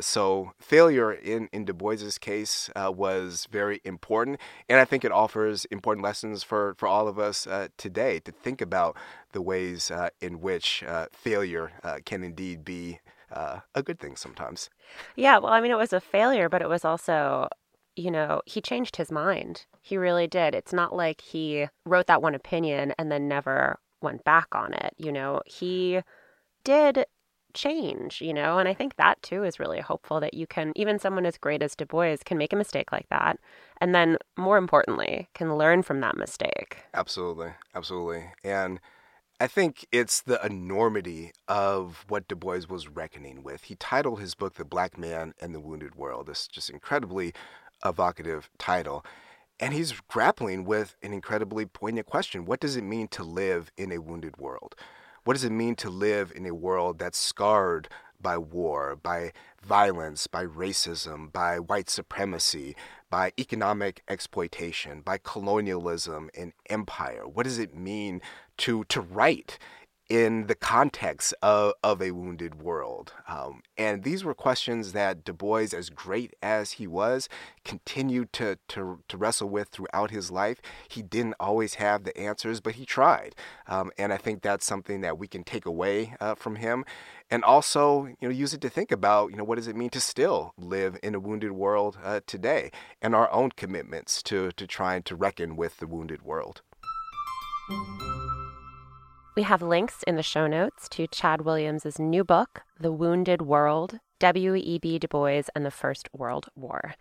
so, 0.00 0.52
failure 0.58 1.12
in, 1.12 1.48
in 1.50 1.64
Du 1.64 1.72
Bois's 1.72 2.18
case 2.18 2.68
was 2.76 3.48
very 3.50 3.80
important, 3.84 4.38
and 4.68 4.78
I 4.78 4.84
think 4.84 5.02
it 5.02 5.12
offers 5.12 5.64
important 5.70 6.04
lessons 6.04 6.42
for, 6.42 6.74
for 6.76 6.86
all 6.86 7.08
of 7.08 7.18
us 7.18 7.48
today 7.78 8.20
to 8.20 8.32
think 8.32 8.60
about 8.60 8.98
the 9.32 9.40
ways 9.40 9.90
in 10.20 10.42
which 10.42 10.84
failure 11.12 11.72
can 12.04 12.22
indeed 12.22 12.66
be 12.66 13.00
uh, 13.32 13.60
a 13.74 13.82
good 13.82 13.98
thing 13.98 14.16
sometimes. 14.16 14.70
Yeah, 15.16 15.38
well, 15.38 15.52
I 15.52 15.60
mean, 15.60 15.70
it 15.70 15.76
was 15.78 15.92
a 15.92 16.00
failure, 16.00 16.48
but 16.48 16.62
it 16.62 16.68
was 16.68 16.84
also, 16.84 17.48
you 17.96 18.10
know, 18.10 18.42
he 18.46 18.60
changed 18.60 18.96
his 18.96 19.10
mind. 19.10 19.66
He 19.82 19.96
really 19.96 20.26
did. 20.26 20.54
It's 20.54 20.72
not 20.72 20.94
like 20.94 21.20
he 21.20 21.68
wrote 21.84 22.06
that 22.06 22.22
one 22.22 22.34
opinion 22.34 22.94
and 22.98 23.10
then 23.10 23.28
never 23.28 23.78
went 24.02 24.24
back 24.24 24.48
on 24.52 24.74
it. 24.74 24.94
You 24.98 25.12
know, 25.12 25.40
he 25.46 26.00
did 26.64 27.06
change, 27.54 28.20
you 28.20 28.34
know, 28.34 28.58
and 28.58 28.68
I 28.68 28.74
think 28.74 28.96
that 28.96 29.22
too 29.22 29.42
is 29.42 29.58
really 29.58 29.80
hopeful 29.80 30.20
that 30.20 30.34
you 30.34 30.46
can, 30.46 30.72
even 30.76 30.98
someone 30.98 31.24
as 31.24 31.38
great 31.38 31.62
as 31.62 31.74
Du 31.74 31.86
Bois 31.86 32.16
can 32.24 32.36
make 32.36 32.52
a 32.52 32.56
mistake 32.56 32.92
like 32.92 33.08
that. 33.08 33.38
And 33.80 33.94
then 33.94 34.18
more 34.36 34.58
importantly, 34.58 35.28
can 35.34 35.56
learn 35.56 35.82
from 35.82 36.00
that 36.00 36.16
mistake. 36.16 36.78
Absolutely. 36.92 37.52
Absolutely. 37.74 38.24
And 38.44 38.78
I 39.38 39.48
think 39.48 39.86
it's 39.92 40.22
the 40.22 40.42
enormity 40.44 41.32
of 41.46 42.06
what 42.08 42.26
Du 42.26 42.34
Bois 42.34 42.62
was 42.70 42.88
reckoning 42.88 43.42
with. 43.42 43.64
He 43.64 43.74
titled 43.74 44.18
his 44.18 44.34
book 44.34 44.54
The 44.54 44.64
Black 44.64 44.96
Man 44.96 45.34
and 45.38 45.54
the 45.54 45.60
Wounded 45.60 45.94
World, 45.94 46.26
this 46.26 46.48
just 46.48 46.70
incredibly 46.70 47.34
evocative 47.84 48.48
title. 48.56 49.04
And 49.60 49.74
he's 49.74 49.92
grappling 50.08 50.64
with 50.64 50.96
an 51.02 51.12
incredibly 51.12 51.66
poignant 51.66 52.06
question 52.06 52.46
What 52.46 52.60
does 52.60 52.76
it 52.76 52.84
mean 52.84 53.08
to 53.08 53.22
live 53.22 53.70
in 53.76 53.92
a 53.92 53.98
wounded 53.98 54.38
world? 54.38 54.74
What 55.24 55.34
does 55.34 55.44
it 55.44 55.52
mean 55.52 55.74
to 55.76 55.90
live 55.90 56.32
in 56.34 56.46
a 56.46 56.54
world 56.54 56.98
that's 56.98 57.18
scarred 57.18 57.90
by 58.18 58.38
war, 58.38 58.96
by 58.96 59.32
violence, 59.62 60.26
by 60.26 60.46
racism, 60.46 61.30
by 61.30 61.58
white 61.58 61.90
supremacy, 61.90 62.74
by 63.10 63.32
economic 63.38 64.02
exploitation, 64.08 65.02
by 65.02 65.18
colonialism 65.18 66.30
and 66.34 66.54
empire? 66.70 67.28
What 67.28 67.44
does 67.44 67.58
it 67.58 67.74
mean 67.74 68.22
to 68.58 68.84
to 68.84 69.00
write 69.00 69.58
in 70.08 70.46
the 70.46 70.54
context 70.54 71.34
of, 71.42 71.72
of 71.82 72.00
a 72.00 72.12
wounded 72.12 72.62
world. 72.62 73.12
Um, 73.28 73.62
and 73.76 74.04
these 74.04 74.22
were 74.22 74.34
questions 74.34 74.92
that 74.92 75.24
Du 75.24 75.32
Bois, 75.32 75.66
as 75.76 75.90
great 75.90 76.34
as 76.40 76.72
he 76.72 76.86
was, 76.86 77.28
continued 77.64 78.32
to, 78.34 78.56
to, 78.68 79.00
to 79.08 79.16
wrestle 79.16 79.48
with 79.48 79.68
throughout 79.68 80.10
his 80.12 80.30
life. 80.30 80.60
He 80.88 81.02
didn't 81.02 81.34
always 81.40 81.74
have 81.74 82.04
the 82.04 82.16
answers, 82.16 82.60
but 82.60 82.76
he 82.76 82.86
tried. 82.86 83.34
Um, 83.66 83.90
and 83.98 84.12
I 84.12 84.16
think 84.16 84.42
that's 84.42 84.64
something 84.64 85.00
that 85.00 85.18
we 85.18 85.26
can 85.26 85.42
take 85.42 85.66
away 85.66 86.14
uh, 86.20 86.36
from 86.36 86.56
him. 86.56 86.84
And 87.28 87.42
also, 87.42 88.06
you 88.06 88.16
know, 88.22 88.30
use 88.30 88.54
it 88.54 88.60
to 88.60 88.70
think 88.70 88.92
about, 88.92 89.32
you 89.32 89.36
know, 89.36 89.44
what 89.44 89.56
does 89.56 89.66
it 89.66 89.74
mean 89.74 89.90
to 89.90 90.00
still 90.00 90.54
live 90.56 90.96
in 91.02 91.16
a 91.16 91.20
wounded 91.20 91.50
world 91.50 91.98
uh, 92.04 92.20
today, 92.28 92.70
and 93.02 93.16
our 93.16 93.32
own 93.32 93.50
commitments 93.50 94.22
to 94.24 94.52
to 94.52 94.66
trying 94.68 95.02
to 95.02 95.16
reckon 95.16 95.56
with 95.56 95.78
the 95.78 95.88
wounded 95.88 96.22
world. 96.22 96.62
We 99.36 99.42
have 99.42 99.60
links 99.60 100.02
in 100.06 100.16
the 100.16 100.22
show 100.22 100.46
notes 100.46 100.88
to 100.88 101.06
Chad 101.06 101.42
Williams' 101.42 101.98
new 101.98 102.24
book, 102.24 102.62
The 102.80 102.90
Wounded 102.90 103.42
World 103.42 103.98
W.E.B. 104.18 104.98
Du 104.98 105.08
Bois 105.08 105.42
and 105.54 105.62
the 105.62 105.70
First 105.70 106.08
World 106.14 106.48
War. 106.56 106.94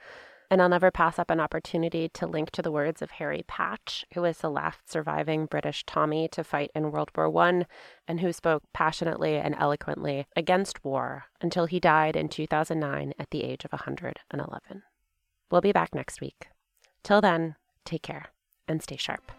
And 0.51 0.61
I'll 0.61 0.67
never 0.67 0.91
pass 0.91 1.17
up 1.17 1.29
an 1.29 1.39
opportunity 1.39 2.09
to 2.09 2.27
link 2.27 2.51
to 2.51 2.61
the 2.61 2.73
words 2.73 3.01
of 3.01 3.11
Harry 3.11 3.45
Patch, 3.47 4.03
who 4.13 4.21
was 4.23 4.39
the 4.39 4.49
last 4.49 4.91
surviving 4.91 5.45
British 5.45 5.85
Tommy 5.85 6.27
to 6.33 6.43
fight 6.43 6.71
in 6.75 6.91
World 6.91 7.09
War 7.15 7.33
I 7.37 7.63
and 8.05 8.19
who 8.19 8.33
spoke 8.33 8.63
passionately 8.73 9.37
and 9.37 9.55
eloquently 9.57 10.27
against 10.35 10.83
war 10.83 11.27
until 11.39 11.67
he 11.67 11.79
died 11.79 12.17
in 12.17 12.27
2009 12.27 13.13
at 13.17 13.31
the 13.31 13.45
age 13.45 13.63
of 13.63 13.71
111. 13.71 14.83
We'll 15.49 15.61
be 15.61 15.71
back 15.71 15.95
next 15.95 16.19
week. 16.19 16.49
Till 17.01 17.21
then, 17.21 17.55
take 17.85 18.03
care 18.03 18.25
and 18.67 18.83
stay 18.83 18.97
sharp. 18.97 19.31